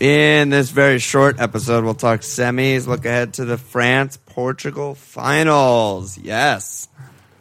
In 0.00 0.50
this 0.50 0.70
very 0.70 1.00
short 1.00 1.40
episode, 1.40 1.82
we'll 1.84 1.94
talk 1.94 2.20
semis, 2.20 2.86
look 2.86 3.04
ahead 3.04 3.34
to 3.34 3.44
the 3.44 3.58
France 3.58 4.16
Portugal 4.26 4.94
finals. 4.94 6.16
Yes. 6.16 6.88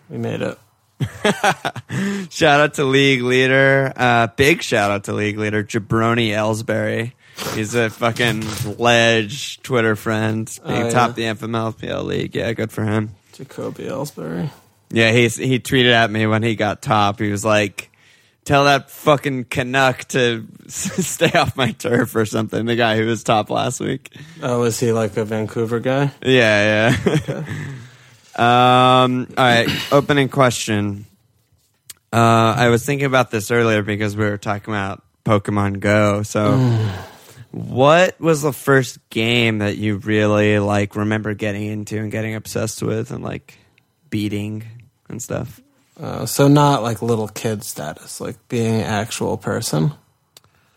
We 0.10 0.18
made 0.18 0.42
it. 0.42 0.58
Shout 2.32 2.60
out 2.60 2.74
to 2.76 2.84
league 2.84 3.22
leader, 3.22 3.94
uh, 3.96 4.26
big 4.36 4.64
shout 4.64 4.90
out 4.90 5.04
to 5.04 5.14
league 5.14 5.38
leader 5.38 5.64
Jabroni 5.64 6.30
Ellsbury. 6.30 7.12
He's 7.54 7.76
a 7.76 7.92
fucking 7.92 8.44
ledge 8.80 9.62
Twitter 9.62 9.96
friend, 9.96 10.48
being 10.66 10.82
Oh, 10.82 10.86
yeah. 10.86 10.90
top 10.90 11.14
the 11.14 11.24
FMLPL 11.26 12.04
league. 12.04 12.34
Yeah, 12.36 12.52
good 12.54 12.72
for 12.72 12.84
him. 12.84 13.12
Jacoby 13.34 13.84
Ellsbury. 13.84 14.50
Yeah, 14.90 15.12
he's 15.12 15.36
he 15.36 15.60
tweeted 15.60 15.92
at 15.92 16.10
me 16.10 16.26
when 16.26 16.42
he 16.42 16.56
got 16.56 16.82
top. 16.82 17.20
He 17.20 17.30
was 17.30 17.46
like, 17.46 17.92
"Tell 18.48 18.64
that 18.64 18.90
fucking 18.90 19.44
Canuck 19.46 20.06
to 20.06 20.48
stay 20.70 21.32
off 21.38 21.58
my 21.58 21.72
turf 21.74 22.16
or 22.16 22.26
something." 22.26 22.66
The 22.66 22.78
guy 22.78 22.96
who 22.96 23.06
was 23.06 23.22
top 23.22 23.50
last 23.50 23.82
week. 23.82 24.16
Oh, 24.42 24.64
is 24.64 24.80
he 24.80 24.94
like 24.94 25.18
a 25.18 25.26
Vancouver 25.26 25.82
guy? 25.82 26.12
Yeah, 26.22 26.96
yeah. 27.28 27.44
um, 29.04 29.28
all 29.38 29.44
right. 29.44 29.68
Opening 29.92 30.30
question. 30.30 31.06
Uh, 32.14 32.56
I 32.58 32.70
was 32.70 32.86
thinking 32.86 33.06
about 33.06 33.32
this 33.32 33.52
earlier 33.52 33.82
because 33.82 34.16
we 34.16 34.24
were 34.24 34.38
talking 34.38 34.74
about 34.74 35.04
Pokemon 35.26 35.82
Go. 35.82 36.24
So, 36.24 36.58
what 37.52 38.18
was 38.22 38.44
the 38.44 38.54
first 38.54 38.98
game 39.10 39.58
that 39.58 39.76
you 39.76 39.98
really 39.98 40.60
like 40.60 40.96
remember 40.96 41.34
getting 41.34 41.66
into 41.66 41.98
and 41.98 42.14
getting 42.14 42.34
obsessed 42.34 42.82
with 42.82 43.12
and 43.12 43.26
like 43.26 43.58
beating 44.10 44.64
and 45.10 45.22
stuff? 45.22 45.60
Uh, 46.00 46.26
so 46.26 46.48
not 46.48 46.84
like 46.84 47.02
little 47.02 47.28
kid 47.28 47.64
status, 47.64 48.22
like 48.22 48.36
being 48.50 48.76
an 48.76 48.82
actual 48.82 49.38
person. 49.38 49.94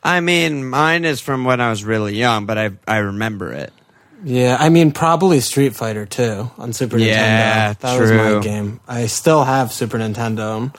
I 0.02 0.20
mean, 0.20 0.64
mine 0.64 1.04
is 1.04 1.20
from 1.20 1.44
when 1.44 1.60
I 1.60 1.68
was 1.68 1.84
really 1.84 2.16
young, 2.16 2.46
but 2.46 2.56
I 2.56 2.70
I 2.88 2.98
remember 2.98 3.52
it. 3.52 3.72
Yeah, 4.24 4.56
I 4.58 4.68
mean 4.68 4.92
probably 4.92 5.40
Street 5.40 5.74
Fighter 5.74 6.06
2 6.06 6.50
on 6.58 6.72
Super 6.72 6.98
Yeah, 6.98 7.74
Nintendo. 7.74 7.78
That 7.80 8.00
was 8.00 8.10
my 8.12 8.40
game. 8.40 8.80
I 8.86 9.06
still 9.06 9.44
have 9.44 9.72
Super 9.72 9.98
Nintendo. 9.98 10.74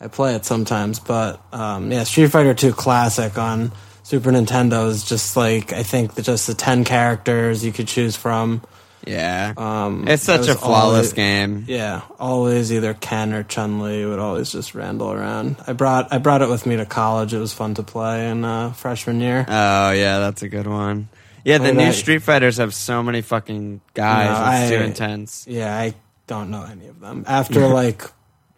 I 0.00 0.08
play 0.08 0.34
it 0.34 0.44
sometimes, 0.44 0.98
but 0.98 1.40
um, 1.52 1.90
yeah, 1.90 2.04
Street 2.04 2.28
Fighter 2.30 2.54
2 2.54 2.72
Classic 2.72 3.36
on 3.36 3.72
Super 4.02 4.30
Nintendo 4.30 4.88
is 4.88 5.04
just 5.04 5.36
like 5.36 5.72
I 5.72 5.82
think 5.82 6.14
just 6.22 6.46
the 6.46 6.54
10 6.54 6.84
characters 6.84 7.64
you 7.64 7.72
could 7.72 7.88
choose 7.88 8.16
from. 8.16 8.62
Yeah, 9.06 9.52
Um, 9.56 10.06
it's 10.08 10.22
such 10.22 10.48
a 10.48 10.54
flawless 10.54 10.84
always- 11.08 11.12
game. 11.12 11.64
Yeah, 11.66 12.02
always 12.20 12.72
either 12.72 12.94
Ken 12.94 13.32
or 13.32 13.42
Chun 13.42 13.80
Li 13.80 14.04
would 14.04 14.18
always 14.18 14.50
just 14.52 14.74
ramble 14.74 15.10
around. 15.12 15.56
I 15.66 15.72
brought 15.72 16.12
I 16.12 16.18
brought 16.18 16.42
it 16.42 16.48
with 16.48 16.66
me 16.66 16.76
to 16.76 16.84
college. 16.86 17.32
It 17.32 17.38
was 17.38 17.52
fun 17.52 17.74
to 17.74 17.82
play 17.82 18.28
in 18.28 18.44
uh, 18.44 18.72
freshman 18.72 19.20
year. 19.20 19.46
Oh 19.48 19.90
yeah, 19.92 20.18
that's 20.18 20.42
a 20.42 20.48
good 20.48 20.66
one. 20.66 21.08
Yeah, 21.44 21.58
the 21.58 21.64
What 21.66 21.76
new 21.76 21.92
Street 21.92 22.22
Fighters 22.22 22.58
have 22.58 22.74
so 22.74 23.02
many 23.02 23.22
fucking 23.22 23.80
guys. 23.94 24.28
No, 24.28 24.60
it's 24.60 24.70
too 24.70 24.84
intense. 24.86 25.46
Yeah, 25.48 25.74
I 25.74 25.94
don't 26.26 26.50
know 26.50 26.64
any 26.70 26.88
of 26.88 27.00
them. 27.00 27.24
After 27.26 27.66
like 27.68 28.02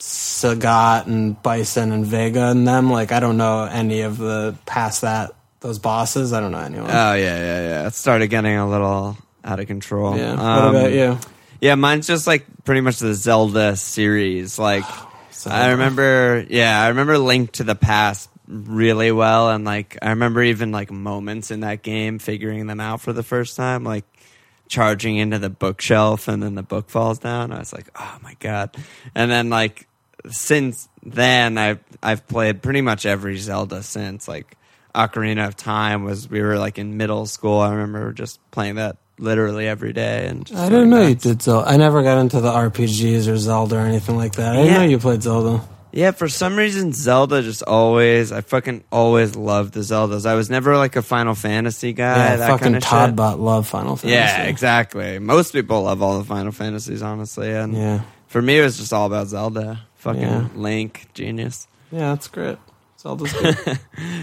Sagat 0.01 1.07
and 1.07 1.41
Bison 1.43 1.93
and 1.93 2.05
Vega 2.07 2.47
and 2.49 2.67
them, 2.67 2.91
like 2.91 3.13
I 3.13 3.21
don't 3.21 3.37
know 3.37 3.65
any 3.65 4.01
of 4.01 4.19
the 4.19 4.57
past 4.67 5.03
that 5.03 5.33
those 5.61 5.79
bosses. 5.79 6.33
I 6.33 6.41
don't 6.41 6.53
know 6.53 6.59
anyone. 6.59 6.91
Oh 6.91 7.13
yeah, 7.15 7.39
yeah, 7.39 7.69
yeah. 7.69 7.87
It 7.87 7.95
started 7.95 8.29
getting 8.29 8.57
a 8.57 8.69
little 8.69 9.17
out 9.45 9.61
of 9.61 9.67
control. 9.67 10.17
yeah. 10.17 10.33
what 10.33 10.41
Um, 10.41 10.77
about 10.77 10.93
you? 10.93 11.19
Yeah, 11.61 11.75
mine's 11.75 12.07
just 12.07 12.27
like 12.27 12.47
pretty 12.65 12.81
much 12.81 12.99
the 12.99 13.15
Zelda 13.15 13.77
series. 13.77 14.59
Like 14.59 14.85
I 15.47 15.71
remember, 15.71 16.45
yeah, 16.49 16.83
I 16.83 16.89
remember 16.89 17.17
Link 17.19 17.53
to 17.53 17.65
the 17.65 17.75
Past 17.75 18.29
really 18.47 19.13
well, 19.13 19.51
and 19.51 19.65
like 19.65 19.97
I 20.03 20.11
remember 20.11 20.43
even 20.43 20.73
like 20.73 20.91
moments 20.91 21.51
in 21.51 21.61
that 21.61 21.83
game 21.83 22.19
figuring 22.19 22.67
them 22.67 22.81
out 22.81 23.01
for 23.01 23.13
the 23.13 23.23
first 23.23 23.57
time, 23.57 23.85
like 23.85 24.05
charging 24.69 25.17
into 25.17 25.39
the 25.39 25.51
bookshelf 25.51 26.29
and 26.29 26.43
then 26.43 26.55
the 26.55 26.63
book 26.63 26.91
falls 26.91 27.19
down. 27.19 27.53
I 27.53 27.59
was 27.59 27.73
like, 27.73 27.89
oh 27.99 28.19
my 28.23 28.35
god! 28.41 28.77
And 29.15 29.31
then 29.31 29.51
like 29.51 29.87
since 30.31 30.89
then, 31.03 31.57
I've 31.59 31.81
I've 32.03 32.27
played 32.29 32.61
pretty 32.63 32.81
much 32.83 33.07
every 33.07 33.37
Zelda 33.39 33.83
since. 33.83 34.29
Like 34.29 34.57
Ocarina 34.95 35.47
of 35.47 35.57
Time 35.57 36.05
was 36.05 36.29
we 36.29 36.43
were 36.43 36.59
like 36.59 36.79
in 36.79 36.97
middle 36.97 37.25
school. 37.27 37.61
I 37.61 37.71
remember 37.73 38.13
just 38.13 38.39
playing 38.51 38.75
that 38.75 38.97
literally 39.21 39.69
every 39.69 39.93
day. 39.93 40.27
And 40.27 40.45
just 40.47 40.59
I 40.61 40.69
didn't 40.69 40.91
know 40.91 41.07
you 41.07 41.15
did 41.15 41.43
Zelda. 41.43 41.69
I 41.69 41.77
never 41.77 42.03
got 42.03 42.19
into 42.19 42.41
the 42.41 42.51
RPGs 42.51 43.29
or 43.31 43.37
Zelda 43.37 43.77
or 43.77 43.81
anything 43.81 44.17
like 44.17 44.33
that. 44.35 44.53
I 44.53 44.57
didn't 44.57 44.67
Yeah. 44.73 44.79
know 44.79 44.85
you 44.85 44.99
played 44.99 45.23
Zelda. 45.23 45.63
Yeah, 45.93 46.13
for 46.13 46.29
some 46.29 46.55
reason 46.57 46.93
Zelda 46.93 47.43
just 47.43 47.65
always 47.65 48.31
I 48.31 48.43
fucking 48.43 48.85
always 48.93 49.35
loved 49.35 49.75
the 49.75 49.81
Zeldas. 49.81 50.25
I 50.25 50.35
was 50.35 50.49
never 50.49 50.77
like 50.77 50.95
a 50.95 51.03
Final 51.03 51.35
Fantasy 51.35 51.93
guy. 51.93 52.17
Yeah, 52.17 52.37
that 52.37 52.49
fucking 52.51 52.63
kind 52.65 52.77
of 52.77 52.83
Todd 52.85 53.09
shit. 53.11 53.17
Bot 53.17 53.41
love 53.41 53.67
Final 53.67 53.97
Fantasy. 53.97 54.15
Yeah, 54.15 54.45
exactly. 54.45 55.19
Most 55.19 55.53
people 55.53 55.83
love 55.83 56.01
all 56.01 56.19
the 56.19 56.25
Final 56.25 56.53
Fantasies, 56.53 57.03
honestly. 57.03 57.51
And 57.51 57.75
Yeah, 57.77 58.01
for 58.29 58.41
me, 58.41 58.59
it 58.61 58.63
was 58.63 58.79
just 58.79 58.93
all 58.93 59.07
about 59.07 59.27
Zelda. 59.27 59.81
Fucking 59.97 60.23
Yeah. 60.23 60.47
Link, 60.55 61.09
genius. 61.13 61.67
yeah, 61.91 62.11
that's 62.11 62.29
great. 62.29 62.59
Zelda's 63.01 63.33
good. 63.33 63.81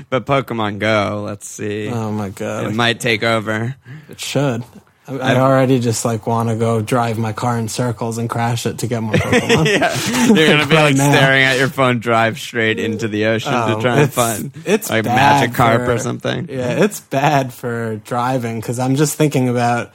But 0.09 0.25
Pokemon 0.25 0.79
Go, 0.79 1.23
let's 1.25 1.49
see. 1.49 1.89
oh 1.89 2.11
my 2.13 2.29
god, 2.29 2.67
it 2.67 2.75
might 2.75 2.99
take 3.01 3.23
over. 3.23 3.75
It 4.09 4.19
should. 4.21 4.63
I, 5.07 5.17
I 5.17 5.35
already 5.39 5.79
just 5.79 6.03
like 6.03 6.27
want 6.27 6.49
to 6.49 6.55
go 6.55 6.81
drive 6.81 7.17
my 7.17 7.31
car 7.33 7.57
in 7.57 7.67
circles 7.69 8.17
and 8.17 8.29
crash 8.29 8.65
it 8.65 8.79
to 8.79 8.87
get 8.87 9.01
more 9.01 9.13
Pokemon. 9.15 9.65
yeah, 9.65 10.33
you're 10.35 10.47
gonna 10.47 10.67
be 10.67 10.75
like 10.75 10.95
now. 10.95 11.11
staring 11.11 11.43
at 11.43 11.57
your 11.57 11.69
phone, 11.69 11.99
drive 11.99 12.37
straight 12.39 12.77
into 12.79 13.07
the 13.07 13.25
ocean 13.27 13.53
Oh, 13.55 13.75
to 13.75 13.81
try 13.81 14.01
and 14.01 14.11
find 14.13 14.51
it's 14.65 14.89
like 14.89 15.05
Magikarp 15.05 15.85
for- 15.85 15.93
or 15.93 15.97
something. 15.99 16.49
Yeah, 16.49 16.83
it's 16.83 16.99
bad 16.99 17.53
for 17.53 17.95
driving 18.03 18.59
because 18.59 18.79
I'm 18.79 18.95
just 18.95 19.15
thinking 19.15 19.47
about 19.49 19.93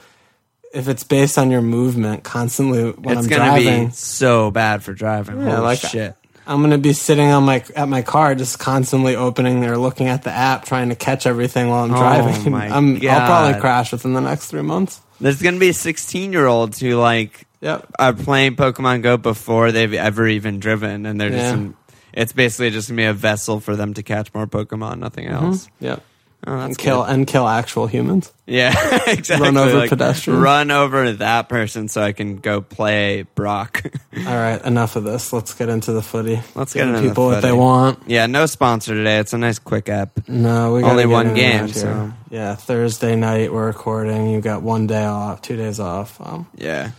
if 0.73 0.87
it's 0.87 1.03
based 1.03 1.37
on 1.37 1.51
your 1.51 1.61
movement 1.61 2.23
constantly 2.23 2.91
when 2.91 3.17
it's 3.19 3.27
I'm 3.27 3.29
gonna 3.29 3.51
driving. 3.61 3.85
be 3.89 3.91
so 3.93 4.49
bad 4.49 4.81
for 4.83 4.93
driving. 4.93 5.39
Yeah, 5.41 5.51
Holy 5.51 5.61
like- 5.61 5.79
shit. 5.79 6.15
I'm 6.45 6.61
gonna 6.61 6.77
be 6.77 6.93
sitting 6.93 7.29
on 7.29 7.43
my 7.43 7.63
at 7.75 7.87
my 7.87 8.01
car, 8.01 8.35
just 8.35 8.59
constantly 8.59 9.15
opening 9.15 9.65
or 9.65 9.77
looking 9.77 10.07
at 10.07 10.23
the 10.23 10.31
app, 10.31 10.65
trying 10.65 10.89
to 10.89 10.95
catch 10.95 11.25
everything 11.25 11.69
while 11.69 11.85
I'm 11.85 11.93
oh 11.93 11.97
driving. 11.97 12.47
Oh 12.47 12.49
my 12.49 12.67
I'm, 12.75 12.95
I'll 12.95 13.27
probably 13.27 13.59
crash 13.59 13.91
within 13.91 14.13
the 14.13 14.21
next 14.21 14.47
three 14.47 14.61
months. 14.61 15.01
There's 15.21 15.41
gonna 15.41 15.59
be 15.59 15.71
16 15.71 16.31
year 16.33 16.47
olds 16.47 16.79
who 16.79 16.95
like 16.95 17.47
Yep. 17.61 17.93
are 17.97 18.13
playing 18.13 18.57
Pokemon 18.57 19.03
Go 19.03 19.15
before 19.15 19.71
they've 19.71 19.93
ever 19.93 20.27
even 20.27 20.59
driven, 20.59 21.05
and 21.05 21.19
they're 21.19 21.31
Yeah. 21.31 21.55
just. 21.55 21.73
It's 22.11 22.33
basically 22.33 22.69
just 22.69 22.89
gonna 22.89 22.97
be 22.97 23.05
a 23.05 23.13
vessel 23.13 23.59
for 23.59 23.75
them 23.75 23.93
to 23.95 24.03
catch 24.03 24.33
more 24.33 24.45
Pokemon, 24.45 24.99
nothing 24.99 25.25
mm-hmm. 25.27 25.45
else. 25.45 25.67
Yep. 25.79 26.03
Oh. 26.45 26.59
And 26.59 26.77
kill 26.77 27.03
good. 27.03 27.13
and 27.13 27.25
kill 27.27 27.47
actual 27.47 27.87
humans. 27.87 28.31
Yeah, 28.45 28.73
exactly. 29.07 29.45
Run 29.47 29.55
over 29.57 29.77
like, 29.77 29.89
pedestrians. 29.89 30.41
Run 30.41 30.71
over 30.71 31.13
that 31.13 31.47
person 31.47 31.87
so 31.87 32.01
I 32.01 32.11
can 32.11 32.35
go 32.35 32.59
play 32.59 33.21
Brock. 33.35 33.81
All 34.17 34.23
right, 34.25 34.61
enough 34.65 34.97
of 34.97 35.05
this. 35.05 35.31
Let's 35.31 35.53
get 35.53 35.69
into 35.69 35.93
the 35.93 36.01
footy. 36.01 36.41
Let's 36.53 36.73
get 36.73 36.87
into 36.87 36.99
the 37.01 37.07
people 37.07 37.27
what 37.27 37.41
they 37.41 37.53
want. 37.53 37.99
yeah, 38.07 38.25
no 38.25 38.45
sponsor 38.45 38.93
today. 38.93 39.19
It's 39.19 39.31
a 39.31 39.37
nice 39.37 39.57
quick 39.59 39.87
app. 39.87 40.27
No, 40.27 40.73
we 40.73 40.83
Only 40.83 41.05
one 41.05 41.33
game, 41.33 41.69
so- 41.69 42.11
yeah. 42.29 42.55
Thursday 42.55 43.15
night 43.15 43.53
we're 43.53 43.67
recording. 43.67 44.29
You 44.29 44.41
got 44.41 44.63
one 44.63 44.85
day 44.87 45.05
off, 45.05 45.41
two 45.41 45.55
days 45.55 45.79
off. 45.79 46.19
Um, 46.19 46.47
Yeah. 46.55 46.91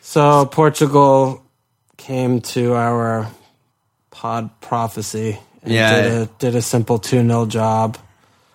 so 0.00 0.44
Portugal 0.46 1.42
came 1.96 2.40
to 2.40 2.74
our 2.74 3.28
pod 4.10 4.50
prophecy. 4.60 5.38
And 5.62 5.72
Yeah. 5.72 6.02
did 6.02 6.12
a, 6.12 6.26
did 6.38 6.54
a 6.56 6.62
simple 6.62 6.98
two 6.98 7.22
0 7.22 7.46
job 7.46 7.98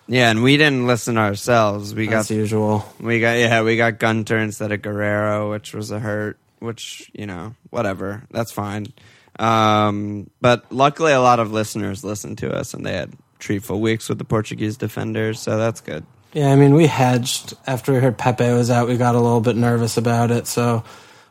Yeah, 0.06 0.30
and 0.30 0.42
we 0.42 0.56
didn't 0.56 0.86
listen 0.86 1.16
ourselves. 1.16 1.94
We 1.94 2.08
as 2.08 2.28
got 2.28 2.34
usual. 2.34 2.84
we 3.00 3.20
got 3.20 3.38
yeah, 3.38 3.62
we 3.62 3.76
got 3.76 3.98
Gunter 3.98 4.38
instead 4.38 4.72
of 4.72 4.82
Guerreiro, 4.82 5.50
which 5.50 5.72
was 5.72 5.90
a 5.90 5.98
hurt, 5.98 6.38
which, 6.58 7.10
you 7.14 7.26
know, 7.26 7.54
whatever. 7.70 8.24
That's 8.30 8.52
fine. 8.52 8.92
Um, 9.38 10.30
but 10.40 10.70
luckily 10.70 11.12
a 11.12 11.20
lot 11.20 11.40
of 11.40 11.52
listeners 11.52 12.04
listened 12.04 12.38
to 12.38 12.54
us 12.54 12.74
and 12.74 12.84
they 12.86 12.92
had 12.92 13.12
treatful 13.38 13.80
weeks 13.80 14.08
with 14.08 14.18
the 14.18 14.24
Portuguese 14.24 14.76
defenders, 14.76 15.40
so 15.40 15.58
that's 15.58 15.80
good. 15.80 16.04
Yeah, 16.32 16.52
I 16.52 16.56
mean 16.56 16.74
we 16.74 16.86
hedged 16.86 17.54
after 17.66 17.92
we 17.92 17.98
heard 17.98 18.18
Pepe 18.18 18.52
was 18.52 18.70
out. 18.70 18.88
We 18.88 18.96
got 18.96 19.14
a 19.14 19.20
little 19.20 19.40
bit 19.40 19.56
nervous 19.56 19.96
about 19.96 20.30
it, 20.30 20.46
so 20.46 20.84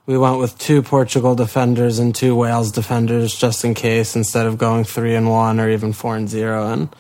we 0.06 0.18
went 0.18 0.40
with 0.40 0.58
two 0.58 0.81
Portugal 0.81 1.36
defenders 1.36 2.00
and 2.00 2.14
two 2.14 2.36
Wales 2.36 2.72
defenders 2.72 3.36
just 3.36 3.64
in 3.64 3.74
case, 3.74 4.16
instead 4.16 4.46
of 4.46 4.58
going 4.58 4.84
three 4.84 5.16
and 5.16 5.30
one 5.30 5.60
or 5.60 5.69
even 5.69 5.94
four 5.94 6.16
and 6.16 6.28
zero. 6.28 6.72
And 6.72 6.94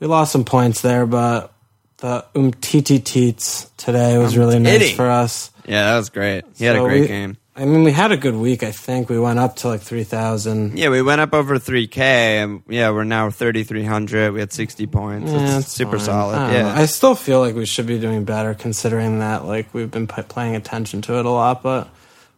we 0.00 0.06
lost 0.06 0.32
some 0.32 0.44
points 0.44 0.80
there, 0.80 1.06
but 1.06 1.52
the 1.98 2.24
Umtiti 2.34 3.04
Teats 3.04 3.70
today 3.76 4.18
was 4.18 4.36
really 4.36 4.58
nice 4.58 4.92
for 4.96 5.08
us. 5.08 5.50
Yeah, 5.66 5.92
that 5.92 5.98
was 5.98 6.08
great. 6.10 6.44
He 6.56 6.64
had 6.64 6.76
a 6.76 6.80
great 6.80 7.02
we- 7.02 7.06
game. 7.06 7.36
I 7.56 7.66
mean, 7.66 7.82
we 7.84 7.92
had 7.92 8.10
a 8.10 8.16
good 8.16 8.36
week. 8.36 8.62
I 8.62 8.70
think 8.72 9.10
we 9.10 9.18
went 9.18 9.38
up 9.38 9.56
to 9.56 9.68
like 9.68 9.82
three 9.82 10.04
thousand. 10.04 10.78
Yeah, 10.78 10.88
we 10.88 11.02
went 11.02 11.20
up 11.20 11.34
over 11.34 11.58
3K, 11.58 11.98
and 11.98 12.62
yeah, 12.68 12.90
we're 12.90 13.04
now 13.04 13.28
3,300. 13.28 14.32
We 14.32 14.40
had 14.40 14.50
60 14.52 14.86
points. 14.86 15.30
Yeah, 15.30 15.56
it's 15.58 15.66
it's 15.66 15.72
super 15.72 15.98
fine. 15.98 16.06
solid. 16.06 16.36
I 16.38 16.52
Yeah. 16.54 16.62
know. 16.62 16.68
I 16.70 16.86
still 16.86 17.14
feel 17.14 17.40
like 17.40 17.54
we 17.54 17.66
should 17.66 17.86
be 17.86 17.98
doing 17.98 18.24
better 18.24 18.54
considering 18.54 19.18
that 19.18 19.44
like 19.44 19.74
we've 19.74 19.90
been 19.90 20.06
p- 20.06 20.22
paying 20.22 20.56
attention 20.56 21.02
to 21.02 21.18
it 21.18 21.26
a 21.26 21.30
lot, 21.30 21.62
but 21.62 21.88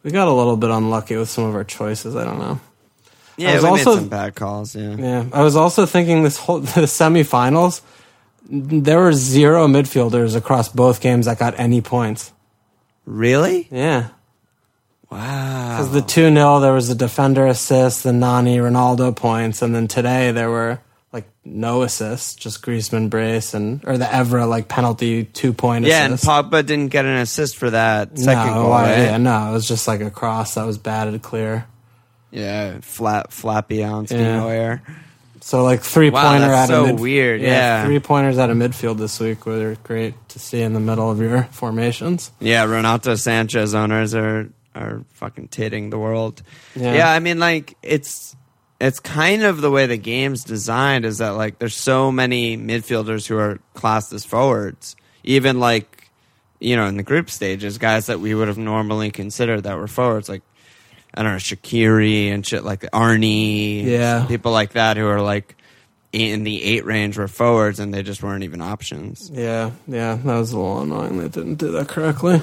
we 0.03 0.11
got 0.11 0.27
a 0.27 0.33
little 0.33 0.57
bit 0.57 0.71
unlucky 0.71 1.15
with 1.17 1.29
some 1.29 1.45
of 1.45 1.55
our 1.55 1.63
choices. 1.63 2.17
I 2.17 2.25
don't 2.25 2.39
know. 2.41 2.59
Yeah, 3.43 3.51
I 3.51 3.55
was 3.55 3.63
we 3.63 3.69
also- 3.71 3.91
made 3.95 4.01
some 4.01 4.09
bad 4.09 4.35
calls. 4.35 4.75
Yeah. 4.75 4.97
Yeah, 4.97 5.25
I 5.33 5.43
was 5.43 5.57
also 5.57 5.87
thinking 5.87 6.23
this 6.23 6.39
whole 6.39 6.61
the 6.77 6.83
semifinals. 6.83 7.83
there 8.49 8.99
were 8.99 9.13
zero 9.13 9.67
midfielders 9.67 10.37
across 10.37 10.69
both 10.69 11.01
games 11.01 11.27
that 11.27 11.39
got 11.39 11.59
any 11.59 11.81
points. 11.81 12.33
Really? 13.05 13.69
Yeah. 13.71 14.09
Wow. 15.11 15.77
Because 15.77 15.93
the 15.93 16.01
2 16.03 16.35
0, 16.35 16.61
there 16.61 16.73
was 16.73 16.89
a 16.89 16.95
defender 16.95 17.47
assist, 17.47 18.03
the 18.03 18.13
Nani 18.13 18.57
Ronaldo 18.59 19.15
points, 19.15 19.61
and 19.61 19.75
then 19.75 19.87
today 19.87 20.33
there 20.33 20.49
were 20.49 20.81
like 21.13 21.27
no 21.45 21.83
assists, 21.83 22.35
just 22.35 22.63
Griezmann 22.63 23.11
brace 23.11 23.53
and 23.53 23.85
or 23.87 23.99
the 23.99 24.07
Evra 24.07 24.49
like 24.49 24.69
penalty 24.69 25.25
two 25.25 25.53
point 25.53 25.85
yeah, 25.85 26.07
assist. 26.07 26.27
and 26.27 26.51
Pogba 26.51 26.65
didn't 26.65 26.89
get 26.89 27.05
an 27.05 27.19
assist 27.19 27.59
for 27.59 27.69
that 27.69 28.17
second 28.19 28.55
no, 28.55 28.63
goal, 28.63 28.71
right? 28.71 28.97
yeah, 28.97 29.17
no, 29.19 29.51
it 29.51 29.53
was 29.53 29.69
just 29.69 29.87
like 29.87 30.01
a 30.01 30.11
cross 30.11 30.55
that 30.55 30.65
was 30.65 30.79
batted 30.79 31.21
clear. 31.21 31.67
Yeah, 32.33 32.79
flat, 32.81 33.33
flappy 33.33 33.85
on 33.85 34.07
Yeah. 34.11 34.41
Neuer. 34.41 34.83
So 35.41 35.63
like 35.65 35.83
three 35.83 36.11
Wow, 36.11 36.31
pointer 36.31 36.49
that's 36.49 36.71
out 36.71 36.77
of 36.83 36.89
so 36.89 36.95
midf- 36.95 37.01
weird, 37.01 37.41
yeah. 37.41 37.85
three 37.85 37.99
pointers 37.99 38.39
out 38.39 38.49
of 38.51 38.57
midfield 38.57 38.99
this 38.99 39.19
week 39.21 39.45
were 39.45 39.77
great 39.83 40.15
to 40.31 40.39
see 40.39 40.63
in 40.63 40.73
the 40.73 40.81
middle 40.81 41.11
of 41.11 41.21
your 41.21 41.43
formations. 41.51 42.31
Yeah, 42.41 42.65
Renato 42.65 43.15
Sanches 43.15 43.75
owners 43.75 44.15
are 44.15 44.49
are 44.75 45.05
fucking 45.15 45.49
titting 45.49 45.91
the 45.91 45.99
world. 45.99 46.43
Yeah. 46.75 46.95
Yeah. 46.95 47.11
I 47.13 47.19
mean, 47.19 47.39
like 47.41 47.77
it's 47.83 48.37
it's 48.81 49.01
kind 49.01 49.43
of 49.43 49.61
the 49.61 49.71
way 49.71 49.87
the 49.87 49.97
game's 49.99 50.45
designed 50.45 51.05
is 51.05 51.19
that 51.19 51.31
like 51.31 51.59
there's 51.59 51.77
so 51.77 52.11
many 52.13 52.57
midfielders 52.57 53.27
who 53.27 53.37
are 53.37 53.59
classed 53.75 54.13
as 54.13 54.25
forwards, 54.25 54.95
even 55.25 55.59
like 55.61 56.09
you 56.61 56.77
know 56.77 56.87
in 56.87 56.97
the 56.97 57.03
group 57.03 57.29
stages, 57.31 57.79
guys 57.79 58.07
that 58.07 58.21
we 58.21 58.33
would 58.33 58.47
have 58.47 58.59
normally 58.59 59.11
considered 59.11 59.65
that 59.65 59.77
were 59.77 59.89
forwards, 59.89 60.29
like 60.29 60.43
I 61.15 61.23
don't 61.23 61.33
know 61.33 61.39
Shaqiri 61.39 62.33
and 62.33 62.47
shit 62.47 62.65
like 62.65 62.81
Arnie, 62.93 63.85
Yeah. 63.85 64.25
people 64.27 64.53
like 64.53 64.73
that 64.73 64.97
who 64.97 65.07
are 65.07 65.21
like 65.21 65.57
in 66.13 66.45
the 66.45 66.63
eight 66.63 66.85
range 66.85 67.17
were 67.19 67.29
forwards 67.29 67.79
and 67.81 67.93
they 67.93 68.03
just 68.03 68.23
weren't 68.23 68.45
even 68.45 68.61
options. 68.61 69.31
Yeah, 69.33 69.71
yeah, 69.87 70.17
that 70.17 70.37
was 70.39 70.53
a 70.53 70.59
little 70.59 70.81
annoying. 70.83 71.19
They 71.19 71.29
didn't 71.29 71.55
do 71.57 71.71
that 71.73 71.89
correctly. 71.89 72.41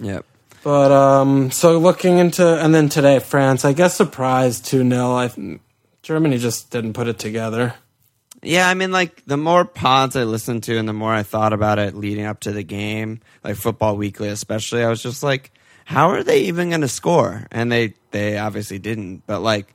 Yep. 0.00 0.24
But 0.62 0.92
um, 0.92 1.50
so 1.50 1.78
looking 1.78 2.18
into 2.18 2.46
and 2.46 2.74
then 2.74 2.88
today 2.88 3.18
France, 3.18 3.64
I 3.64 3.72
guess 3.72 3.96
surprised 3.96 4.66
two 4.66 4.88
0 4.88 5.12
I 5.12 5.58
Germany 6.02 6.38
just 6.38 6.70
didn't 6.70 6.92
put 6.94 7.08
it 7.08 7.18
together. 7.18 7.74
Yeah, 8.42 8.68
I 8.68 8.74
mean, 8.74 8.90
like 8.90 9.22
the 9.26 9.36
more 9.36 9.64
pods 9.66 10.16
I 10.16 10.24
listened 10.24 10.62
to, 10.64 10.78
and 10.78 10.88
the 10.88 10.94
more 10.94 11.12
I 11.12 11.22
thought 11.22 11.52
about 11.52 11.78
it 11.78 11.94
leading 11.94 12.24
up 12.24 12.40
to 12.40 12.52
the 12.52 12.62
game, 12.62 13.20
like 13.44 13.56
Football 13.56 13.96
Weekly 13.96 14.28
especially, 14.28 14.82
I 14.82 14.88
was 14.88 15.02
just 15.02 15.22
like, 15.22 15.50
how 15.84 16.10
are 16.10 16.22
they 16.22 16.42
even 16.42 16.70
going 16.70 16.80
to 16.82 16.88
score? 16.88 17.46
And 17.50 17.70
they 17.70 17.94
they 18.10 18.38
obviously 18.38 18.78
didn't. 18.78 19.26
But 19.26 19.40
like, 19.40 19.72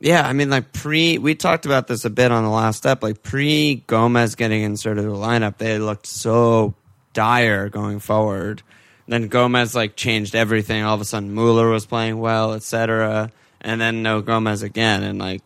yeah, 0.00 0.26
I 0.26 0.32
mean, 0.32 0.50
like 0.50 0.72
pre, 0.72 1.18
we 1.18 1.34
talked 1.34 1.66
about 1.66 1.86
this 1.86 2.04
a 2.04 2.10
bit 2.10 2.32
on 2.32 2.44
the 2.44 2.50
last 2.50 2.76
step. 2.76 3.02
Like 3.02 3.22
pre 3.22 3.76
Gomez 3.86 4.34
getting 4.34 4.62
inserted 4.62 5.04
to 5.04 5.10
the 5.10 5.16
lineup, 5.16 5.58
they 5.58 5.78
looked 5.78 6.06
so 6.06 6.74
dire 7.12 7.68
going 7.68 7.98
forward. 7.98 8.62
Then 9.06 9.28
Gomez 9.28 9.74
like 9.74 9.96
changed 9.96 10.34
everything. 10.34 10.84
All 10.84 10.94
of 10.94 11.00
a 11.00 11.04
sudden, 11.04 11.34
Mueller 11.34 11.70
was 11.70 11.86
playing 11.86 12.18
well, 12.18 12.52
etc. 12.52 13.32
And 13.60 13.80
then 13.80 14.02
no 14.02 14.20
Gomez 14.20 14.62
again, 14.62 15.02
and 15.02 15.18
like 15.18 15.42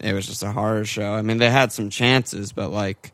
it 0.00 0.12
was 0.12 0.26
just 0.26 0.42
a 0.42 0.52
horror 0.52 0.84
show. 0.84 1.12
I 1.12 1.22
mean, 1.22 1.38
they 1.38 1.50
had 1.50 1.72
some 1.72 1.90
chances, 1.90 2.52
but 2.52 2.70
like 2.70 3.12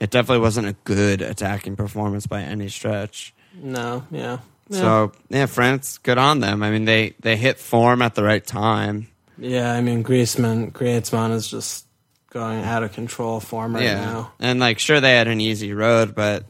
it 0.00 0.10
definitely 0.10 0.42
wasn't 0.42 0.66
a 0.66 0.76
good 0.84 1.22
attacking 1.22 1.76
performance 1.76 2.26
by 2.26 2.42
any 2.42 2.68
stretch. 2.68 3.32
No, 3.54 4.04
yeah. 4.10 4.38
Yeah. 4.68 4.78
So 4.78 5.12
yeah, 5.28 5.46
France, 5.46 5.98
good 5.98 6.18
on 6.18 6.40
them. 6.40 6.62
I 6.62 6.70
mean, 6.70 6.84
they 6.84 7.14
they 7.20 7.36
hit 7.36 7.58
form 7.58 8.02
at 8.02 8.14
the 8.14 8.22
right 8.22 8.44
time. 8.44 9.08
yeah, 9.38 9.72
I 9.72 9.80
mean 9.80 10.02
Griezmann, 10.02 10.72
Griezmann 10.72 11.32
is 11.32 11.48
just 11.48 11.86
going 12.30 12.64
out 12.64 12.82
of 12.82 12.92
control 12.92 13.40
form 13.40 13.74
right 13.74 13.84
yeah, 13.84 14.00
now. 14.00 14.32
and 14.40 14.58
like 14.58 14.78
sure 14.78 15.00
they 15.00 15.14
had 15.16 15.28
an 15.28 15.40
easy 15.40 15.72
road, 15.72 16.14
but 16.14 16.44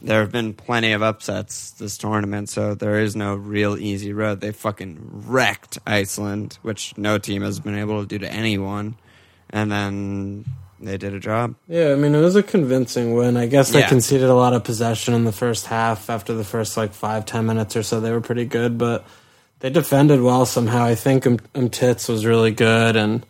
there 0.00 0.20
have 0.20 0.32
been 0.32 0.54
plenty 0.54 0.92
of 0.92 1.02
upsets 1.02 1.72
this 1.72 1.98
tournament, 1.98 2.48
so 2.48 2.74
there 2.74 3.00
is 3.00 3.16
no 3.16 3.34
real 3.34 3.76
easy 3.76 4.12
road. 4.12 4.40
They 4.40 4.52
fucking 4.52 4.98
wrecked 5.26 5.78
Iceland, 5.86 6.58
which 6.62 6.96
no 6.96 7.18
team 7.18 7.42
has 7.42 7.60
been 7.60 7.76
able 7.76 8.00
to 8.00 8.06
do 8.06 8.18
to 8.18 8.32
anyone, 8.32 8.96
and 9.50 9.70
then 9.70 10.44
they 10.80 10.96
did 10.96 11.14
a 11.14 11.20
job. 11.20 11.54
Yeah, 11.68 11.92
I 11.92 11.94
mean 11.96 12.14
it 12.14 12.20
was 12.20 12.36
a 12.36 12.42
convincing 12.42 13.14
win. 13.14 13.36
I 13.36 13.46
guess 13.46 13.70
they 13.70 13.80
Yeah. 13.80 13.88
conceded 13.88 14.28
a 14.28 14.34
lot 14.34 14.52
of 14.54 14.64
possession 14.64 15.14
in 15.14 15.24
the 15.24 15.32
first 15.32 15.66
half. 15.66 16.08
After 16.10 16.34
the 16.34 16.44
first 16.44 16.76
like 16.76 16.92
five 16.92 17.26
ten 17.26 17.46
minutes 17.46 17.76
or 17.76 17.82
so, 17.82 18.00
they 18.00 18.10
were 18.12 18.20
pretty 18.20 18.44
good, 18.44 18.78
but 18.78 19.04
they 19.60 19.70
defended 19.70 20.20
well 20.22 20.46
somehow. 20.46 20.84
I 20.84 20.94
think 20.94 21.26
um, 21.26 21.38
Umtits 21.54 22.08
was 22.08 22.24
really 22.24 22.52
good, 22.52 22.94
and 22.96 23.26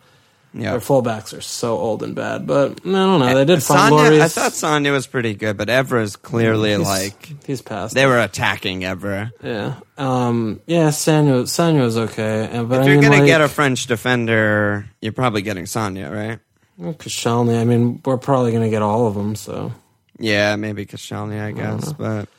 Yeah, 0.53 0.71
their 0.71 0.79
fullbacks 0.79 1.35
are 1.37 1.41
so 1.41 1.77
old 1.77 2.01
and 2.03 2.15
bad. 2.15 2.45
But 2.47 2.79
I 2.85 2.91
don't 2.91 3.19
know. 3.19 3.33
They 3.35 3.45
did. 3.45 3.59
Sagna, 3.59 4.19
I 4.21 4.27
thought 4.27 4.51
Sagna 4.53 4.91
was 4.91 5.05
pretty 5.07 5.33
good, 5.35 5.57
but 5.57 5.67
Evra 5.67 6.01
is 6.01 6.15
clearly 6.15 6.69
he's- 6.69 6.81
like 6.85 7.33
he's 7.45 7.61
past. 7.61 7.93
they 7.95 8.05
were 8.07 8.19
attacking 8.19 8.81
Evra. 8.81 9.31
Yeah. 9.43 9.75
Um. 9.97 10.59
Yeah. 10.67 10.89
Sanyo. 10.89 11.43
Sanyo 11.43 11.81
was 11.81 11.97
okay. 11.97 12.49
But 12.51 12.61
If 12.61 12.71
I 12.71 12.85
you're 12.85 12.95
mean, 12.95 13.01
gonna 13.03 13.17
like, 13.17 13.25
get 13.27 13.41
a 13.41 13.47
French 13.47 13.85
defender, 13.87 14.85
you're 15.01 15.13
probably 15.13 15.41
getting 15.43 15.65
Sagna, 15.65 16.11
right? 16.11 16.39
Koscielny, 16.79 17.59
I 17.59 17.65
mean, 17.65 18.01
we're 18.05 18.17
probably 18.17 18.51
gonna 18.51 18.69
get 18.69 18.81
all 18.81 19.07
of 19.07 19.15
them. 19.15 19.35
So, 19.35 19.71
Yeah, 20.17 20.55
maybe 20.55 20.85
Koscielny, 20.85 21.41
I 21.41 21.51
guess. 21.51 21.91
But 21.93 22.29